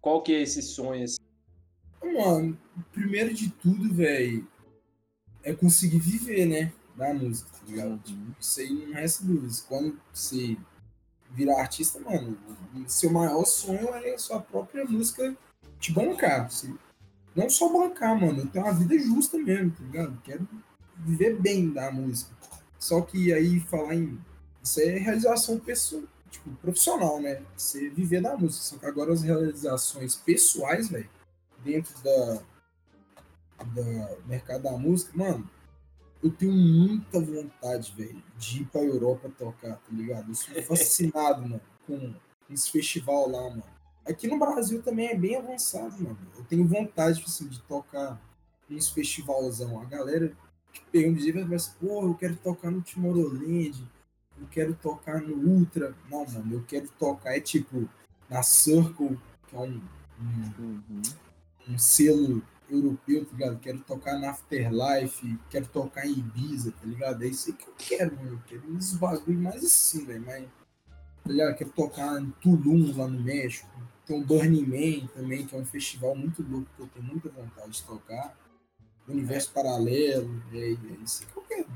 Qual 0.00 0.22
que 0.22 0.32
é 0.32 0.42
esse 0.42 0.62
sonho? 0.62 1.02
assim? 1.02 1.18
Mano, 2.00 2.56
primeiro 2.92 3.34
de 3.34 3.50
tudo, 3.50 3.92
velho, 3.92 4.46
é 5.42 5.52
conseguir 5.52 5.98
viver, 5.98 6.46
né? 6.46 6.72
Da 6.94 7.12
música, 7.12 7.50
tá 7.50 7.66
ligado? 7.66 8.00
Uhum. 8.08 8.32
Isso 8.40 8.60
aí 8.60 8.70
não 8.70 8.92
resta 8.92 9.24
dúvidas. 9.24 9.60
Quando 9.60 10.00
você 10.12 10.56
virar 11.30 11.60
artista, 11.60 11.98
mano, 11.98 12.38
seu 12.86 13.10
maior 13.10 13.44
sonho 13.44 13.88
é 13.94 14.14
a 14.14 14.18
sua 14.18 14.40
própria 14.40 14.84
música 14.84 15.36
te 15.86 15.92
bancar. 15.92 16.50
Você, 16.50 16.72
não 17.34 17.48
só 17.48 17.72
bancar, 17.72 18.18
mano, 18.18 18.40
eu 18.40 18.46
tenho 18.46 18.64
uma 18.64 18.74
vida 18.74 18.98
justa 18.98 19.38
mesmo, 19.38 19.70
tá 19.70 19.84
ligado? 19.84 20.20
Quero 20.22 20.48
viver 20.96 21.40
bem 21.40 21.70
da 21.70 21.90
música. 21.92 22.34
Só 22.78 23.00
que 23.00 23.32
aí 23.32 23.60
falar 23.60 23.94
em. 23.94 24.18
Isso 24.62 24.80
é 24.80 24.98
realização 24.98 25.58
pessoal, 25.60 26.02
tipo, 26.28 26.50
profissional, 26.56 27.20
né? 27.20 27.42
Você 27.56 27.88
viver 27.88 28.20
da 28.20 28.36
música. 28.36 28.64
Só 28.64 28.78
que 28.78 28.86
agora 28.86 29.12
as 29.12 29.22
realizações 29.22 30.16
pessoais, 30.16 30.88
velho, 30.88 31.08
dentro 31.62 31.94
da, 32.02 32.42
da 33.64 34.16
mercado 34.26 34.62
da 34.62 34.72
música, 34.72 35.12
mano, 35.14 35.48
eu 36.22 36.30
tenho 36.30 36.52
muita 36.52 37.20
vontade, 37.20 37.94
velho, 37.96 38.22
de 38.36 38.62
ir 38.62 38.66
pra 38.66 38.82
Europa 38.82 39.30
tocar, 39.38 39.76
tá 39.76 39.92
ligado? 39.92 40.28
Eu 40.28 40.34
sou 40.34 40.62
fascinado, 40.64 41.42
mano, 41.42 41.60
com 41.86 42.14
esse 42.50 42.70
festival 42.70 43.30
lá, 43.30 43.50
mano. 43.50 43.75
Aqui 44.08 44.28
no 44.28 44.38
Brasil 44.38 44.82
também 44.82 45.08
é 45.08 45.16
bem 45.16 45.36
avançado, 45.36 46.02
mano. 46.02 46.18
Eu 46.36 46.44
tenho 46.44 46.66
vontade, 46.66 47.18
tipo 47.18 47.28
assim, 47.28 47.48
de 47.48 47.60
tocar 47.62 48.20
uns 48.70 48.88
festivalzão. 48.90 49.80
A 49.80 49.84
galera 49.84 50.32
que 50.72 50.80
pergunta 50.92 51.20
de 51.20 51.32
vez 51.32 51.46
mas, 51.48 51.68
porra, 51.68 52.06
eu 52.06 52.14
quero 52.14 52.36
tocar 52.36 52.70
no 52.70 52.82
Tomorrowland, 52.82 53.88
eu 54.38 54.46
quero 54.50 54.74
tocar 54.74 55.20
no 55.20 55.34
Ultra. 55.34 55.94
Não, 56.10 56.26
mano, 56.26 56.54
eu 56.54 56.64
quero 56.66 56.88
tocar, 56.98 57.36
é 57.36 57.40
tipo, 57.40 57.88
na 58.28 58.42
Circle, 58.42 59.18
que 59.48 59.56
é 59.56 59.58
um, 59.58 59.80
um 60.20 60.52
Uhum. 60.58 61.02
um 61.68 61.78
selo 61.78 62.42
europeu, 62.70 63.24
tá 63.24 63.32
ligado? 63.32 63.58
Quero 63.58 63.78
tocar 63.80 64.18
na 64.18 64.30
Afterlife, 64.30 65.38
quero 65.50 65.66
tocar 65.66 66.06
em 66.06 66.12
Ibiza, 66.12 66.72
tá 66.72 66.86
ligado? 66.86 67.22
É 67.22 67.28
isso 67.28 67.50
aí 67.50 67.56
que 67.56 67.68
eu 67.68 67.74
quero, 67.76 68.16
mano. 68.16 68.32
Eu 68.32 68.40
quero 68.46 68.72
uns 68.72 68.94
bagulho 68.94 69.38
mais 69.38 69.64
assim, 69.64 70.04
velho. 70.04 70.24
Mas, 70.24 70.44
tá 71.24 71.30
ligado? 71.30 71.56
Quero 71.56 71.70
tocar 71.70 72.20
em 72.20 72.30
Tulum, 72.40 72.96
lá 72.96 73.06
no 73.06 73.20
México. 73.20 73.68
Tem 74.06 74.20
o 74.20 74.24
Burning 74.24 74.66
Man 74.66 75.06
também, 75.08 75.46
que 75.46 75.54
é 75.54 75.58
um 75.58 75.64
festival 75.64 76.14
muito 76.14 76.42
louco 76.42 76.68
que 76.76 76.82
eu 76.82 76.86
tenho 76.88 77.04
muita 77.04 77.28
vontade 77.28 77.72
de 77.72 77.82
tocar. 77.82 78.36
Universo 79.08 79.52
Paralelo, 79.52 80.42
é, 80.52 80.72
é 80.72 81.02
isso 81.02 81.26
que 81.26 81.36
eu 81.36 81.42
quero. 81.42 81.68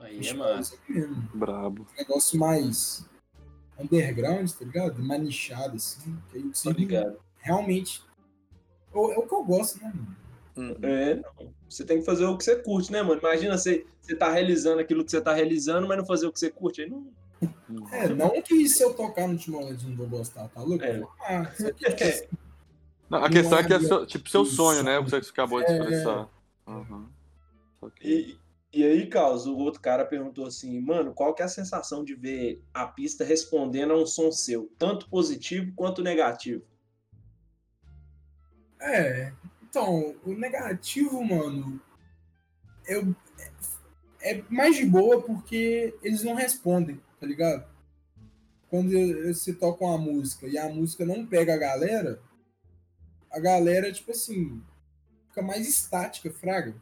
Aí 0.00 0.26
é 0.26 0.34
massa. 0.34 0.76
mesmo. 0.88 1.28
Brabo. 1.34 1.86
Um 1.92 1.96
negócio 1.96 2.38
mais 2.38 3.08
underground, 3.78 4.50
tá 4.50 4.64
ligado? 4.64 5.02
Mais 5.02 5.22
nichado, 5.22 5.76
assim. 5.76 6.16
Que 6.30 6.38
aí 6.38 6.42
consigo 6.44 6.78
ligado. 6.78 7.18
realmente. 7.38 8.02
É 8.92 8.98
o 8.98 9.12
é 9.12 9.18
o 9.18 9.26
que 9.26 9.34
eu 9.34 9.44
gosto, 9.44 9.82
né, 9.82 9.92
mano? 9.94 10.16
Uhum. 10.56 10.76
É, 10.82 11.16
não. 11.16 11.54
Você 11.68 11.84
tem 11.84 11.98
que 11.98 12.04
fazer 12.04 12.24
o 12.24 12.36
que 12.36 12.44
você 12.44 12.56
curte, 12.56 12.90
né, 12.90 13.02
mano? 13.02 13.20
Imagina 13.20 13.58
você, 13.58 13.86
você 14.00 14.14
tá 14.14 14.30
realizando 14.30 14.80
aquilo 14.80 15.04
que 15.04 15.10
você 15.10 15.20
tá 15.20 15.34
realizando, 15.34 15.86
mas 15.86 15.98
não 15.98 16.06
fazer 16.06 16.26
o 16.26 16.32
que 16.32 16.38
você 16.38 16.50
curte. 16.50 16.82
Aí 16.82 16.88
não. 16.88 17.06
É, 17.92 18.08
não 18.08 18.40
que 18.42 18.68
se 18.68 18.82
eu 18.82 18.94
tocar 18.94 19.28
no 19.28 19.36
Timolete 19.36 19.84
eu 19.84 19.90
não 19.90 19.96
vou 19.96 20.08
gostar, 20.08 20.48
tá 20.48 20.62
louco? 20.62 20.84
É. 20.84 21.02
Ah, 21.20 21.44
tipo 21.46 22.04
assim, 22.04 22.26
Não, 23.10 23.24
a 23.24 23.30
questão 23.30 23.58
é 23.58 23.64
que 23.64 23.72
é 23.72 23.78
Não, 23.78 23.86
seu- 23.86 24.06
tipo 24.06 24.28
seu 24.28 24.44
sonho, 24.44 24.82
né? 24.82 24.98
O 24.98 25.04
que 25.04 25.10
você 25.10 25.30
acabou 25.30 25.62
de 25.62 25.70
É. 25.70 25.76
expressar. 25.76 26.28
Uhum. 26.66 27.08
E, 28.00 28.36
e 28.72 28.84
aí, 28.84 29.06
Carlos, 29.06 29.46
o 29.46 29.56
outro 29.56 29.80
cara 29.80 30.04
perguntou 30.04 30.46
assim, 30.46 30.80
mano, 30.80 31.12
qual 31.14 31.34
que 31.34 31.42
é 31.42 31.44
a 31.44 31.48
sensação 31.48 32.02
de 32.04 32.14
ver 32.14 32.62
a 32.74 32.86
pista 32.86 33.24
respondendo 33.24 33.92
a 33.92 33.96
um 33.96 34.06
som 34.06 34.30
seu, 34.32 34.70
tanto 34.78 35.08
positivo 35.08 35.72
quanto 35.74 36.02
negativo? 36.02 36.62
é, 38.80 39.32
então, 39.62 40.14
o 40.24 40.32
negativo, 40.34 41.22
mano, 41.24 41.80
eu, 42.86 43.14
é 44.20 44.42
mais 44.48 44.76
de 44.76 44.84
boa 44.86 45.20
porque 45.22 45.94
eles 46.02 46.22
não 46.22 46.34
respondem, 46.34 47.00
tá 47.20 47.26
ligado? 47.26 47.66
Quando 48.68 48.90
você 49.32 49.52
toca 49.54 49.84
uma 49.84 49.98
música 49.98 50.46
e 50.46 50.58
a 50.58 50.68
música 50.68 51.04
não 51.04 51.24
pega 51.26 51.54
a 51.54 51.58
galera, 51.58 52.20
a 53.30 53.38
galera, 53.38 53.92
tipo 53.92 54.10
assim, 54.10 54.62
fica 55.28 55.42
mais 55.42 55.68
estática, 55.68 56.30
fraga. 56.30 56.74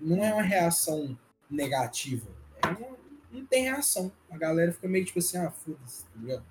Não 0.00 0.24
é 0.24 0.32
uma 0.32 0.42
reação 0.42 1.18
negativa. 1.50 2.28
É 2.62 2.68
uma- 2.68 2.96
não 3.30 3.44
tem 3.46 3.64
reação. 3.64 4.10
A 4.30 4.36
galera 4.38 4.72
fica 4.72 4.88
meio 4.88 5.04
tipo 5.04 5.18
assim, 5.18 5.36
ah, 5.38 5.50
foda-se, 5.50 6.04
tá 6.04 6.10
ligado? 6.16 6.44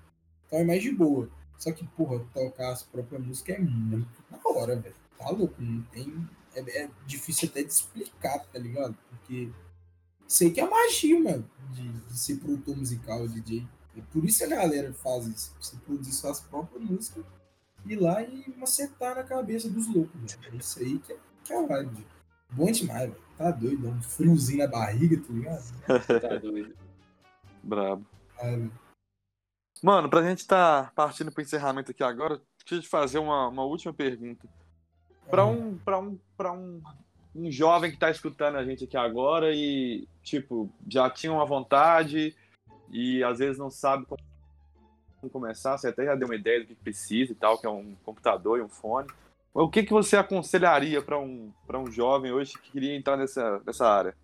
Então 0.46 0.58
é 0.58 0.64
mais 0.64 0.82
de 0.82 0.90
boa. 0.92 1.30
Só 1.58 1.72
que, 1.72 1.84
porra, 1.88 2.24
tocar 2.32 2.70
as 2.72 2.82
próprias 2.82 3.20
músicas 3.24 3.56
é 3.56 3.58
muito 3.58 4.08
da 4.30 4.38
hora, 4.48 4.76
velho. 4.76 4.94
Tá 5.18 5.28
louco, 5.30 5.60
não 5.60 5.82
tem. 5.84 6.28
É, 6.54 6.84
é 6.84 6.90
difícil 7.06 7.48
até 7.48 7.62
de 7.62 7.72
explicar, 7.72 8.38
tá 8.46 8.58
ligado? 8.58 8.96
Porque 9.10 9.50
sei 10.28 10.50
que 10.50 10.60
é 10.60 10.68
magia, 10.68 11.18
mano, 11.18 11.50
de, 11.72 11.88
de 11.88 12.18
ser 12.18 12.36
produtor 12.36 12.76
musical, 12.76 13.26
DJ. 13.26 13.66
É 13.96 14.02
por 14.12 14.24
isso 14.24 14.44
a 14.44 14.46
galera 14.46 14.92
faz 14.92 15.26
isso. 15.26 15.56
Você 15.60 15.76
produzir 15.78 16.12
suas 16.12 16.40
próprias 16.40 16.84
músicas, 16.88 17.24
ir 17.86 17.96
lá 17.96 18.22
e 18.22 18.54
macetar 18.56 19.16
na 19.16 19.24
cabeça 19.24 19.68
dos 19.68 19.92
loucos, 19.92 20.20
velho. 20.20 20.54
É 20.54 20.56
isso 20.56 20.78
aí 20.78 20.98
que 20.98 21.12
é, 21.12 21.16
que 21.42 21.52
é 21.52 21.58
a 21.58 21.66
vibe. 21.66 22.06
Bom 22.50 22.70
demais, 22.70 23.10
velho. 23.10 23.28
Tá 23.36 23.50
doido, 23.50 23.82
dá 23.82 23.88
um 23.88 24.02
friozinho 24.02 24.58
na 24.58 24.66
barriga, 24.66 25.20
tá 25.20 25.32
ligado? 25.32 25.62
Tá 26.20 26.36
doido. 26.36 26.76
Brabo. 27.62 28.06
É. 28.38 28.68
Mano, 29.82 30.10
pra 30.10 30.22
gente 30.22 30.46
tá 30.46 30.92
partindo 30.94 31.32
pro 31.32 31.42
encerramento 31.42 31.90
aqui 31.90 32.02
agora, 32.02 32.40
deixa 32.58 32.74
eu 32.74 32.80
te 32.80 32.88
fazer 32.88 33.18
uma, 33.18 33.48
uma 33.48 33.64
última 33.64 33.94
pergunta. 33.94 34.48
Pra 35.30 35.44
um, 35.44 35.76
pra 35.78 35.98
um, 35.98 36.18
pra 36.36 36.52
um, 36.52 36.82
um 37.34 37.50
jovem 37.50 37.90
que 37.90 37.98
tá 37.98 38.10
escutando 38.10 38.56
a 38.56 38.64
gente 38.64 38.84
aqui 38.84 38.96
agora 38.96 39.54
e, 39.54 40.08
tipo, 40.22 40.70
já 40.88 41.08
tinha 41.10 41.32
uma 41.32 41.46
vontade 41.46 42.34
e 42.90 43.22
às 43.22 43.38
vezes 43.38 43.58
não 43.58 43.70
sabe 43.70 44.06
como 44.06 44.20
começar, 45.30 45.76
você 45.76 45.88
até 45.88 46.04
já 46.04 46.14
deu 46.14 46.28
uma 46.28 46.36
ideia 46.36 46.60
do 46.60 46.66
que 46.66 46.74
precisa 46.74 47.32
e 47.32 47.34
tal, 47.34 47.58
que 47.58 47.66
é 47.66 47.70
um 47.70 47.94
computador 48.04 48.58
e 48.58 48.62
um 48.62 48.68
fone. 48.68 49.08
O 49.52 49.68
que, 49.68 49.82
que 49.82 49.92
você 49.92 50.16
aconselharia 50.16 51.02
para 51.02 51.18
um, 51.18 51.52
um 51.74 51.90
jovem 51.90 52.32
hoje 52.32 52.52
que 52.52 52.70
queria 52.70 52.94
entrar 52.94 53.16
nessa, 53.16 53.60
nessa 53.66 53.88
área? 53.88 54.16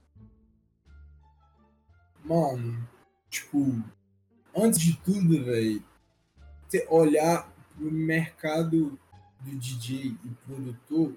Mano, 2.25 2.87
tipo, 3.29 3.83
antes 4.57 4.79
de 4.79 4.97
tudo, 4.99 5.45
velho, 5.45 5.83
olhar 6.89 7.53
pro 7.77 7.91
mercado 7.91 8.99
do 9.41 9.57
DJ 9.57 10.17
e 10.25 10.29
produtor, 10.47 11.13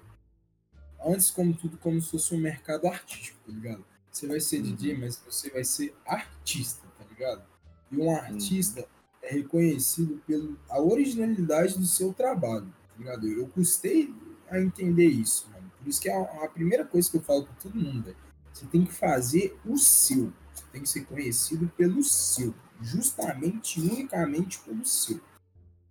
antes 1.04 1.30
como 1.30 1.54
tudo, 1.54 1.76
como 1.78 2.00
se 2.00 2.10
fosse 2.10 2.34
um 2.34 2.38
mercado 2.38 2.86
artístico, 2.86 3.38
tá 3.46 3.52
ligado? 3.52 3.84
Você 4.10 4.26
vai 4.26 4.40
ser 4.40 4.58
uhum. 4.58 4.74
DJ, 4.74 4.96
mas 4.96 5.22
você 5.24 5.50
vai 5.50 5.64
ser 5.64 5.94
artista, 6.04 6.86
tá 6.98 7.04
ligado? 7.08 7.42
E 7.90 7.96
um 7.96 8.14
artista 8.14 8.80
uhum. 8.80 8.86
é 9.22 9.32
reconhecido 9.32 10.22
pela 10.26 10.82
originalidade 10.82 11.78
do 11.78 11.86
seu 11.86 12.12
trabalho, 12.12 12.66
tá 12.66 12.94
ligado? 12.98 13.28
Eu 13.28 13.46
custei 13.48 14.14
a 14.50 14.60
entender 14.60 15.06
isso, 15.06 15.48
mano. 15.52 15.70
Por 15.78 15.88
isso 15.88 16.00
que 16.00 16.08
é 16.08 16.16
a, 16.16 16.44
a 16.44 16.48
primeira 16.48 16.84
coisa 16.84 17.10
que 17.10 17.16
eu 17.16 17.22
falo 17.22 17.44
pra 17.44 17.54
todo 17.54 17.76
mundo, 17.76 18.02
velho. 18.04 18.16
Você 18.52 18.66
tem 18.66 18.84
que 18.84 18.92
fazer 18.92 19.56
o 19.64 19.78
seu. 19.78 20.32
Você 20.52 20.64
tem 20.72 20.82
que 20.82 20.88
ser 20.88 21.04
conhecido 21.04 21.70
pelo 21.76 22.02
seu 22.02 22.54
justamente, 22.80 23.80
unicamente 23.80 24.58
pelo 24.60 24.84
seu. 24.84 25.20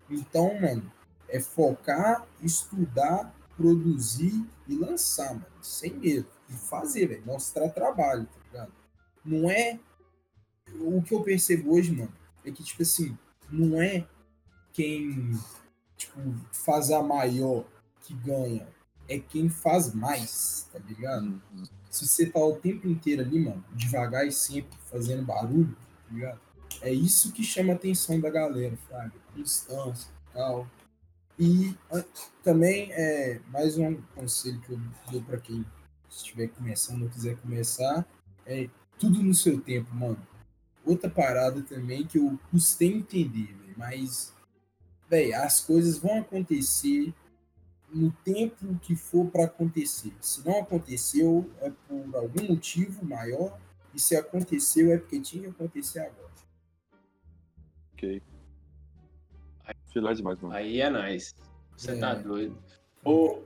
Então, 0.10 0.60
mano, 0.60 0.92
é 1.28 1.40
focar, 1.40 2.26
estudar, 2.42 3.36
produzir 3.58 4.46
e 4.68 4.76
lançar, 4.76 5.34
mano, 5.34 5.46
sem 5.62 5.94
medo. 5.94 6.28
E 6.50 6.54
fazer, 6.54 7.08
velho, 7.08 7.26
mostrar 7.26 7.70
trabalho, 7.70 8.26
tá 8.26 8.40
ligado? 8.46 8.72
Não 9.26 9.50
é. 9.50 9.80
O 10.80 11.02
que 11.02 11.14
eu 11.14 11.24
percebo 11.24 11.74
hoje, 11.74 11.92
mano, 11.92 12.14
é 12.46 12.52
que, 12.52 12.64
tipo 12.64 12.84
assim, 12.84 13.18
não 13.50 13.82
é 13.82 14.08
quem, 14.72 15.38
tipo, 15.98 16.20
faz 16.54 16.92
a 16.92 17.02
maior 17.02 17.66
que 18.02 18.14
ganha. 18.14 18.68
É 19.10 19.18
quem 19.18 19.50
faz 19.50 19.94
mais, 19.94 20.70
tá 20.72 20.80
ligado? 20.80 21.42
Se 21.90 22.08
você 22.08 22.26
tá 22.26 22.40
o 22.40 22.56
tempo 22.56 22.88
inteiro 22.88 23.22
ali, 23.22 23.40
mano, 23.40 23.64
devagar 23.74 24.28
e 24.28 24.32
sempre 24.32 24.78
fazendo 24.86 25.26
barulho, 25.26 25.76
tá 26.06 26.14
ligado? 26.14 26.40
É 26.82 26.92
isso 26.92 27.32
que 27.32 27.44
chama 27.44 27.74
a 27.74 27.76
atenção 27.76 28.20
da 28.20 28.30
galera, 28.30 28.78
sabe? 28.90 29.14
Constância 29.34 30.12
tal. 30.38 30.68
E 31.40 31.76
também, 32.44 32.92
é, 32.94 33.40
mais 33.50 33.78
um 33.78 33.96
conselho 34.16 34.60
que 34.62 34.72
eu 34.72 34.80
dou 35.12 35.22
para 35.22 35.40
quem 35.40 35.64
estiver 36.10 36.48
começando 36.48 37.04
ou 37.04 37.10
quiser 37.10 37.38
começar, 37.38 38.08
é 38.46 38.68
tudo 38.98 39.22
no 39.22 39.36
seu 39.36 39.62
tempo, 39.62 39.94
mano. 39.94 40.26
Outra 40.84 41.10
parada 41.10 41.62
também 41.62 42.08
que 42.08 42.18
eu 42.18 42.40
custei 42.50 42.92
entender, 42.92 43.54
véio, 43.54 43.76
mas, 43.78 44.34
velho, 45.08 45.36
as 45.36 45.60
coisas 45.60 46.00
vão 46.00 46.22
acontecer 46.22 47.14
no 47.94 48.12
tempo 48.24 48.76
que 48.80 48.96
for 48.96 49.30
para 49.30 49.46
acontecer. 49.46 50.14
Se 50.20 50.46
não 50.46 50.60
aconteceu, 50.60 51.50
é 51.62 51.70
por 51.70 52.16
algum 52.16 52.48
motivo 52.48 53.06
maior, 53.06 53.60
e 53.94 54.00
se 54.00 54.16
aconteceu, 54.16 54.92
é 54.92 54.98
porque 54.98 55.20
tinha 55.20 55.44
que 55.44 55.50
acontecer 55.50 56.00
agora. 56.00 56.32
Ok. 57.94 58.24
Filé 59.98 60.14
demais, 60.14 60.40
mano. 60.40 60.54
Aí 60.54 60.80
é 60.80 60.90
nice. 60.90 61.34
Você 61.76 61.92
é. 61.92 62.00
tá 62.00 62.14
doido. 62.14 62.56
Ô, 63.04 63.40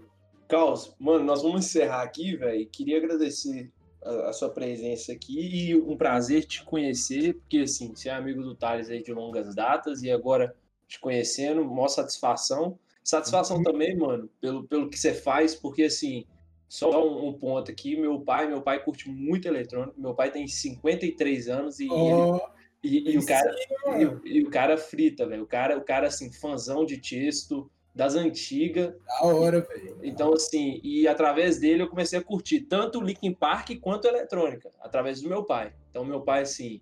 Carlos, 0.49 0.93
mano, 0.99 1.23
nós 1.23 1.41
vamos 1.41 1.65
encerrar 1.65 2.01
aqui, 2.01 2.35
velho. 2.35 2.67
Queria 2.67 2.97
agradecer 2.97 3.71
a, 4.03 4.29
a, 4.29 4.33
sua 4.33 4.49
presença 4.49 5.13
aqui 5.13 5.69
e 5.69 5.75
um 5.75 5.95
prazer 5.95 6.43
te 6.43 6.63
conhecer, 6.65 7.35
porque 7.35 7.59
assim, 7.59 7.95
você 7.95 8.09
é 8.09 8.13
amigo 8.13 8.43
do 8.43 8.53
Thales 8.53 8.89
aí 8.89 9.01
de 9.01 9.13
longas 9.13 9.55
datas 9.55 10.03
e 10.03 10.11
agora 10.11 10.53
te 10.89 10.99
conhecendo, 10.99 11.63
maior 11.63 11.87
satisfação. 11.87 12.77
Satisfação 13.01 13.57
uhum. 13.57 13.63
também, 13.63 13.95
mano, 13.95 14.29
pelo, 14.41 14.67
pelo 14.67 14.89
que 14.89 14.99
você 14.99 15.13
faz, 15.13 15.55
porque 15.55 15.83
assim, 15.83 16.25
só 16.67 16.89
um, 17.01 17.29
um, 17.29 17.33
ponto 17.33 17.71
aqui, 17.71 17.95
meu 17.95 18.19
pai, 18.19 18.47
meu 18.47 18.61
pai 18.61 18.83
curte 18.83 19.09
muito 19.09 19.47
eletrônico, 19.47 19.99
meu 19.99 20.13
pai 20.13 20.31
tem 20.31 20.45
53 20.47 21.47
anos 21.47 21.79
e 21.79 21.89
oh. 21.89 21.95
ele 21.95 22.41
e, 22.83 23.11
e 23.11 23.17
o 23.17 23.25
cara, 23.25 23.55
e, 23.97 24.37
e, 24.37 24.43
o 24.43 24.49
cara 24.49 24.77
frita, 24.77 25.27
velho. 25.27 25.43
O 25.43 25.47
cara, 25.47 25.77
o 25.77 25.83
cara, 25.83 26.07
assim, 26.07 26.31
fãzão 26.31 26.83
de 26.83 26.97
texto, 26.97 27.69
das 27.93 28.15
antigas. 28.15 28.93
Da 29.05 29.25
hora, 29.25 29.61
velho. 29.61 29.99
Então, 30.01 30.33
assim, 30.33 30.79
e 30.83 31.07
através 31.07 31.59
dele 31.59 31.83
eu 31.83 31.89
comecei 31.89 32.17
a 32.17 32.23
curtir 32.23 32.61
tanto 32.61 32.99
o 32.99 33.03
Linkin 33.03 33.33
Park 33.33 33.69
quanto 33.79 34.07
a 34.07 34.11
eletrônica, 34.11 34.71
através 34.79 35.21
do 35.21 35.29
meu 35.29 35.43
pai. 35.43 35.73
Então, 35.89 36.03
meu 36.03 36.21
pai, 36.21 36.41
assim. 36.41 36.81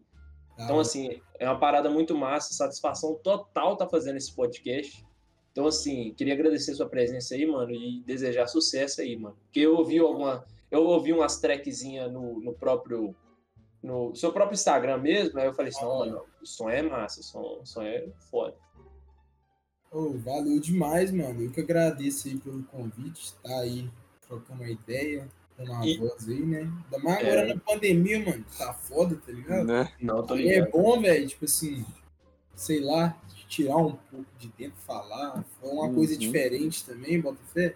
Da 0.57 0.63
então, 0.63 0.75
hora. 0.75 0.81
assim, 0.81 1.21
é 1.37 1.45
uma 1.45 1.59
parada 1.59 1.89
muito 1.89 2.15
massa, 2.15 2.53
satisfação 2.53 3.15
total 3.15 3.75
tá 3.75 3.87
fazendo 3.87 4.17
esse 4.17 4.33
podcast. 4.33 5.05
Então, 5.51 5.67
assim, 5.67 6.13
queria 6.13 6.33
agradecer 6.33 6.71
a 6.71 6.75
sua 6.75 6.87
presença 6.87 7.35
aí, 7.35 7.45
mano, 7.45 7.71
e 7.71 8.01
desejar 8.05 8.47
sucesso 8.47 9.01
aí, 9.01 9.17
mano. 9.17 9.35
Porque 9.45 9.59
eu 9.59 9.75
ouvi 9.75 9.99
alguma. 9.99 10.45
Eu 10.71 10.83
ouvi 10.83 11.11
umas 11.11 11.39
trackzinhas 11.39 12.11
no, 12.11 12.39
no 12.39 12.53
próprio 12.53 13.15
no 13.81 14.13
seu 14.15 14.31
próprio 14.31 14.55
Instagram 14.55 14.97
mesmo, 14.97 15.39
aí 15.39 15.45
eu 15.45 15.53
falei 15.53 15.71
assim, 15.71 15.83
não, 15.83 15.99
mano, 15.99 16.25
o 16.41 16.45
som 16.45 16.69
é 16.69 16.81
massa, 16.81 17.21
o 17.21 17.23
som, 17.23 17.59
o 17.61 17.65
som 17.65 17.81
é 17.81 18.07
foda. 18.29 18.55
Oh, 19.91 20.13
valeu 20.19 20.59
demais, 20.59 21.11
mano. 21.11 21.41
Eu 21.41 21.51
que 21.51 21.61
agradeço 21.61 22.27
aí 22.27 22.37
pelo 22.37 22.63
convite, 22.63 23.25
estar 23.25 23.49
tá 23.49 23.59
aí 23.59 23.89
trocando 24.27 24.61
uma 24.61 24.69
ideia, 24.69 25.27
dando 25.57 25.71
uma 25.71 25.87
e... 25.87 25.97
voz 25.97 26.27
aí, 26.27 26.45
né? 26.45 26.59
Ainda 26.59 26.99
mais 27.03 27.19
agora 27.19 27.41
é... 27.41 27.53
na 27.53 27.59
pandemia, 27.59 28.19
mano, 28.23 28.45
tá 28.57 28.73
foda, 28.73 29.15
tá 29.15 29.31
ligado? 29.31 29.65
Né? 29.65 29.91
Não, 29.99 30.23
tô 30.23 30.35
é 30.35 30.37
ligado. 30.37 30.67
é 30.67 30.71
bom, 30.71 31.01
velho, 31.01 31.27
tipo 31.27 31.45
assim, 31.45 31.85
sei 32.53 32.81
lá, 32.81 33.19
tirar 33.47 33.77
um 33.77 33.93
pouco 33.93 34.27
de 34.37 34.49
dentro, 34.49 34.79
falar, 34.81 35.43
foi 35.59 35.71
uma 35.71 35.87
uhum. 35.87 35.95
coisa 35.95 36.15
diferente 36.15 36.85
também, 36.85 37.19
bota 37.19 37.39
fé. 37.51 37.75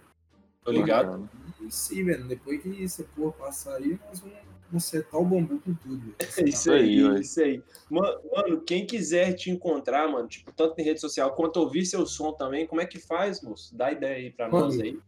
Tô 0.63 0.72
ligado. 0.72 1.28
sim, 1.70 2.04
velho, 2.06 2.26
depois 2.26 2.62
que 2.62 2.84
essa 2.84 3.04
porra 3.16 3.32
passar 3.34 3.76
aí, 3.78 4.00
nós 4.08 4.20
vamos 4.20 4.38
consertar 4.73 5.19
o 5.19 5.23
bambu 5.25 5.59
com 5.59 5.73
tudo. 5.75 6.15
É 6.36 6.49
isso 6.49 6.71
aí, 6.71 7.05
aí 7.05 7.21
isso 7.21 7.39
aí. 7.39 7.63
Mano, 7.89 8.62
quem 8.62 8.88
quiser 8.88 9.33
te 9.33 9.51
encontrar, 9.51 10.09
mano, 10.12 10.27
tipo, 10.27 10.51
tanto 10.51 10.79
em 10.79 10.83
rede 10.83 10.99
social 10.99 11.36
quanto 11.36 11.57
ouvir 11.57 11.86
seu 11.86 12.05
som 12.07 12.33
também, 12.33 12.65
como 12.65 12.81
é 12.81 12.86
que 12.86 12.97
faz, 12.97 13.41
moço? 13.41 13.75
Dá 13.75 13.91
ideia 13.91 14.15
aí 14.15 14.31
pra 14.31 14.49
mano, 14.49 14.65
nós 14.65 14.79
aí. 14.79 14.99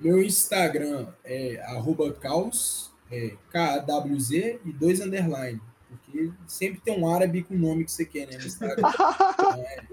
Meu 0.00 0.20
Instagram 0.20 1.06
é 1.24 1.62
arroba 1.62 2.12
caos, 2.12 2.90
é 3.10 3.36
K-A-W-Z 3.50 4.60
e 4.64 4.72
dois 4.72 5.00
underline. 5.00 5.60
Porque 5.88 6.32
sempre 6.46 6.80
tem 6.80 6.98
um 6.98 7.06
árabe 7.06 7.44
com 7.44 7.54
o 7.54 7.58
nome 7.58 7.84
que 7.84 7.92
você 7.92 8.04
quer, 8.04 8.26
né? 8.26 8.36
No 8.38 8.46
Instagram. 8.46 8.88
é, 9.56 9.84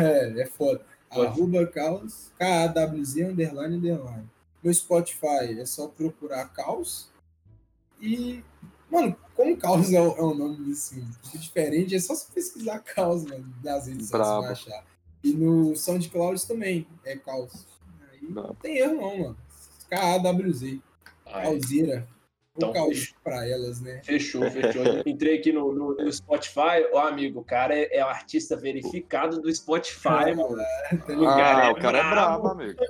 é, 0.00 0.42
é 0.42 0.46
foda. 0.46 0.80
Pode. 1.10 1.26
Arroba 1.26 1.66
caos, 1.66 2.32
K-A-W-Z 2.38 3.24
underline 3.24 3.76
underline. 3.76 4.28
No 4.62 4.72
Spotify 4.72 5.58
é 5.58 5.66
só 5.66 5.88
procurar 5.88 6.48
caos 6.52 7.10
e, 8.00 8.44
mano, 8.90 9.16
como 9.34 9.56
Caos 9.56 9.92
é 9.92 10.00
o, 10.00 10.16
é 10.16 10.22
o 10.22 10.34
nome 10.34 10.72
assim, 10.72 11.06
diferente, 11.34 11.94
é 11.94 12.00
só 12.00 12.14
se 12.14 12.30
pesquisar 12.32 12.80
Caos, 12.80 13.24
mano, 13.24 13.52
nas 13.62 13.86
redes 13.86 14.08
sociais 14.08 14.42
vai 14.42 14.52
achar. 14.52 14.84
E 15.22 15.32
no 15.32 15.76
SoundCloud 15.76 16.46
também 16.46 16.86
é 17.04 17.16
Caos. 17.16 17.66
Aí 18.10 18.28
não 18.28 18.54
tem 18.54 18.78
erro 18.78 18.94
não, 18.94 19.18
mano. 19.18 19.36
K-A-W-Z. 19.88 20.80
Causira. 21.24 22.06
Então, 22.56 22.72
caos 22.72 23.14
para 23.22 23.48
elas, 23.48 23.80
né? 23.80 24.02
Fechou, 24.04 24.42
fechou. 24.50 24.82
Entrei 25.06 25.38
aqui 25.38 25.52
no, 25.52 25.72
no, 25.72 25.94
no 25.94 26.12
Spotify, 26.12 26.84
ó, 26.92 27.06
amigo, 27.06 27.40
o 27.40 27.44
cara 27.44 27.74
é, 27.74 27.96
é 27.96 28.04
o 28.04 28.08
artista 28.08 28.56
verificado 28.56 29.40
do 29.40 29.54
Spotify, 29.54 30.08
ah, 30.08 30.34
mano. 30.34 30.56
Tá 31.06 31.14
ligado? 31.14 31.58
Ah, 31.58 31.64
é 31.66 31.70
o 31.70 31.76
cara 31.76 31.98
é 31.98 32.10
brabo, 32.10 32.48
amigo. 32.48 32.84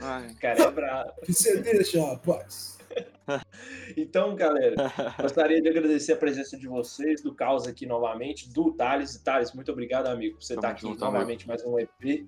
Ai. 0.00 0.28
O 0.28 0.36
cara 0.36 0.62
é 0.62 0.70
brabo. 0.70 1.12
Que 1.22 1.32
você 1.32 1.60
deixa, 1.60 2.02
rapaz? 2.02 2.78
então, 3.96 4.34
galera, 4.34 4.74
gostaria 5.20 5.60
de 5.60 5.68
agradecer 5.68 6.12
a 6.12 6.16
presença 6.16 6.56
de 6.56 6.66
vocês, 6.66 7.22
do 7.22 7.34
Caos 7.34 7.66
aqui 7.66 7.86
novamente, 7.86 8.48
do 8.52 8.72
Thales. 8.72 9.16
Thales, 9.18 9.52
muito 9.52 9.70
obrigado, 9.70 10.06
amigo, 10.06 10.36
por 10.36 10.42
você 10.42 10.54
estar 10.54 10.70
aqui 10.70 10.82
junto, 10.82 11.00
novamente, 11.00 11.46
mais 11.46 11.64
um 11.64 11.78
EP. 11.78 12.26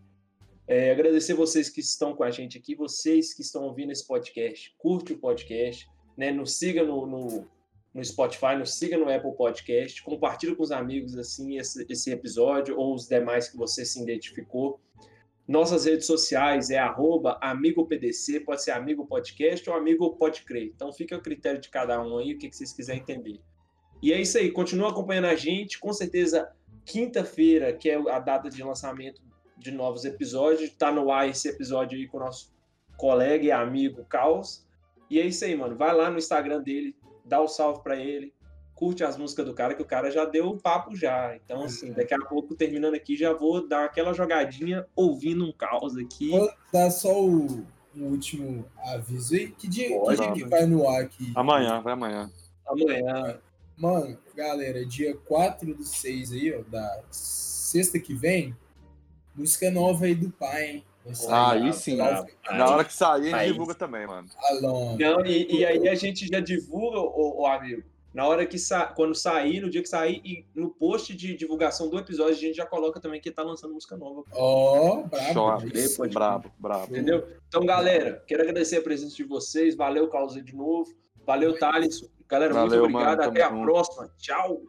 É, 0.67 0.93
agradecer 0.93 1.35
vocês 1.35 1.69
que 1.69 1.81
estão 1.81 2.15
com 2.15 2.23
a 2.23 2.31
gente 2.31 2.57
aqui, 2.57 2.75
vocês 2.75 3.35
que 3.35 3.43
estão 3.43 3.65
ouvindo 3.65 3.91
esse 3.91 4.07
podcast, 4.07 4.75
curte 4.79 5.13
o 5.13 5.19
podcast, 5.19 5.89
né? 6.17 6.31
Nos 6.31 6.57
siga 6.57 6.85
no, 6.85 7.07
no, 7.07 7.49
no 7.93 8.05
Spotify, 8.05 8.57
nos 8.57 8.75
siga 8.75 8.97
no 8.97 9.13
Apple 9.13 9.35
Podcast, 9.37 10.03
compartilhe 10.03 10.55
com 10.55 10.63
os 10.63 10.71
amigos 10.71 11.17
assim 11.17 11.59
esse, 11.59 11.85
esse 11.89 12.11
episódio 12.11 12.79
ou 12.79 12.95
os 12.95 13.09
demais 13.09 13.49
que 13.49 13.57
você 13.57 13.85
se 13.85 14.01
identificou. 14.01 14.81
Nossas 15.47 15.85
redes 15.85 16.07
sociais 16.07 16.71
é 16.71 16.79
arroba 16.79 17.37
amigopdc, 17.41 18.41
pode 18.41 18.63
ser 18.63 18.71
amigo 18.71 19.07
podcast 19.07 19.69
ou 19.69 19.77
amigo 19.77 20.17
pode 20.17 20.43
crer. 20.43 20.73
Então 20.75 20.93
fica 20.93 21.17
a 21.17 21.21
critério 21.21 21.61
de 21.61 21.69
cada 21.69 22.01
um 22.01 22.19
aí, 22.19 22.35
o 22.35 22.39
que, 22.39 22.49
que 22.49 22.57
vocês 22.57 22.73
quiserem 22.73 23.03
entender. 23.03 23.41
E 24.01 24.13
é 24.13 24.21
isso 24.21 24.39
aí, 24.39 24.51
continua 24.51 24.91
acompanhando 24.91 25.27
a 25.27 25.35
gente. 25.35 25.79
Com 25.79 25.93
certeza, 25.93 26.51
quinta-feira, 26.85 27.73
que 27.73 27.91
é 27.91 27.97
a 28.11 28.19
data 28.19 28.49
de 28.49 28.63
lançamento 28.63 29.21
de 29.59 29.71
novos 29.71 30.05
episódios, 30.05 30.71
tá 30.71 30.93
no 30.93 31.11
ar 31.11 31.29
esse 31.29 31.49
episódio 31.49 31.99
aí 31.99 32.07
com 32.07 32.19
o 32.19 32.21
nosso 32.21 32.53
colega 32.97 33.45
e 33.45 33.53
amigo 33.53 34.05
Caos. 34.05 34.67
E 35.11 35.21
é 35.21 35.27
isso 35.27 35.45
aí, 35.45 35.57
mano. 35.57 35.77
Vai 35.77 35.95
lá 35.95 36.11
no 36.11 36.19
Instagram 36.19 36.63
dele, 36.63 36.97
dá 37.25 37.41
o 37.41 37.45
um 37.45 37.49
salve 37.49 37.83
para 37.83 37.97
ele, 37.97 38.33
curte 38.83 39.05
as 39.05 39.17
músicas 39.17 39.47
do 39.47 39.55
cara, 39.55 39.77
que 39.77 39.83
o 39.83 39.87
cara 39.87 40.11
já 40.11 40.25
deu 40.25 40.49
o 40.49 40.59
papo 40.59 40.97
já. 40.97 41.37
Então, 41.37 41.63
assim, 41.63 41.93
daqui 41.93 42.13
a 42.13 42.19
pouco, 42.19 42.57
terminando 42.57 42.95
aqui, 42.95 43.17
já 43.17 43.33
vou 43.33 43.65
dar 43.65 43.85
aquela 43.85 44.13
jogadinha 44.13 44.85
ouvindo 44.97 45.47
um 45.47 45.53
caos 45.53 45.97
aqui. 45.97 46.31
Vou 46.31 46.53
dar 46.73 46.91
só 46.91 47.25
o, 47.25 47.65
o 47.95 48.01
último 48.01 48.65
aviso 48.85 49.37
aí. 49.37 49.53
Que 49.53 49.69
dia, 49.69 49.87
que, 49.89 50.17
dia 50.17 50.33
que 50.33 50.45
vai 50.47 50.67
no 50.67 50.89
ar 50.89 51.03
aqui? 51.03 51.31
Amanhã, 51.37 51.81
vai 51.81 51.93
amanhã. 51.93 52.29
Amanhã. 52.67 53.39
Mano, 53.77 54.19
galera, 54.35 54.85
dia 54.85 55.17
4 55.17 55.77
do 55.77 55.85
6 55.85 56.33
aí, 56.33 56.53
ó, 56.53 56.63
da 56.69 57.05
sexta 57.09 58.01
que 58.01 58.15
vem, 58.15 58.57
música 59.33 59.71
nova 59.71 60.07
aí 60.07 60.15
do 60.17 60.29
pai, 60.29 60.67
hein? 60.67 60.85
Ah, 61.29 61.53
aí 61.53 61.73
sim. 61.73 61.97
Na, 61.97 62.27
na 62.51 62.69
hora 62.69 62.85
que 62.85 62.93
sair, 62.93 63.33
a 63.33 63.39
gente 63.45 63.53
divulga 63.53 63.75
também, 63.77 64.09
mano. 64.09 64.29
Alô. 64.51 64.97
Não, 64.97 65.25
e, 65.25 65.61
e, 65.61 65.65
aí 65.65 65.89
a 65.89 65.95
gente 65.95 66.27
já 66.27 66.41
divulga, 66.41 66.99
o, 66.99 67.43
o 67.43 67.47
amigo. 67.47 67.92
Na 68.13 68.27
hora 68.27 68.47
que 68.47 68.59
sa... 68.59 68.87
quando 68.87 69.15
sair, 69.15 69.61
no 69.61 69.71
dia 69.71 69.83
que 69.83 69.89
sair, 69.89 70.21
e 70.25 70.47
no 70.55 70.71
post 70.71 71.15
de 71.15 71.35
divulgação 71.35 71.89
do 71.89 71.99
episódio, 71.99 72.35
a 72.35 72.41
gente 72.41 72.57
já 72.57 72.67
coloca 72.67 73.01
também 73.01 73.21
que 73.21 73.31
tá 73.31 73.43
lançando 73.43 73.75
música 73.75 73.97
nova. 73.97 74.25
Ó, 74.33 75.01
oh, 75.01 75.05
brabo. 75.05 75.61
Show. 75.77 76.09
brabo, 76.09 76.53
brabo. 76.59 76.93
Entendeu? 76.93 77.27
Então, 77.49 77.65
galera, 77.65 78.23
quero 78.27 78.43
agradecer 78.43 78.77
a 78.77 78.83
presença 78.83 79.17
de 79.17 79.25
vocês. 79.25 79.75
Valeu, 79.75 80.09
Causa, 80.09 80.43
de 80.43 80.55
novo. 80.55 80.93
Valeu, 81.27 81.59
Thales. 81.59 82.05
Galera, 82.29 82.55
Valeu, 82.55 82.83
muito 82.83 82.97
obrigado. 82.97 83.19
Mano, 83.19 83.31
Até 83.31 83.43
a 83.43 83.51
junto. 83.51 83.63
próxima. 83.63 84.11
Tchau. 84.19 84.63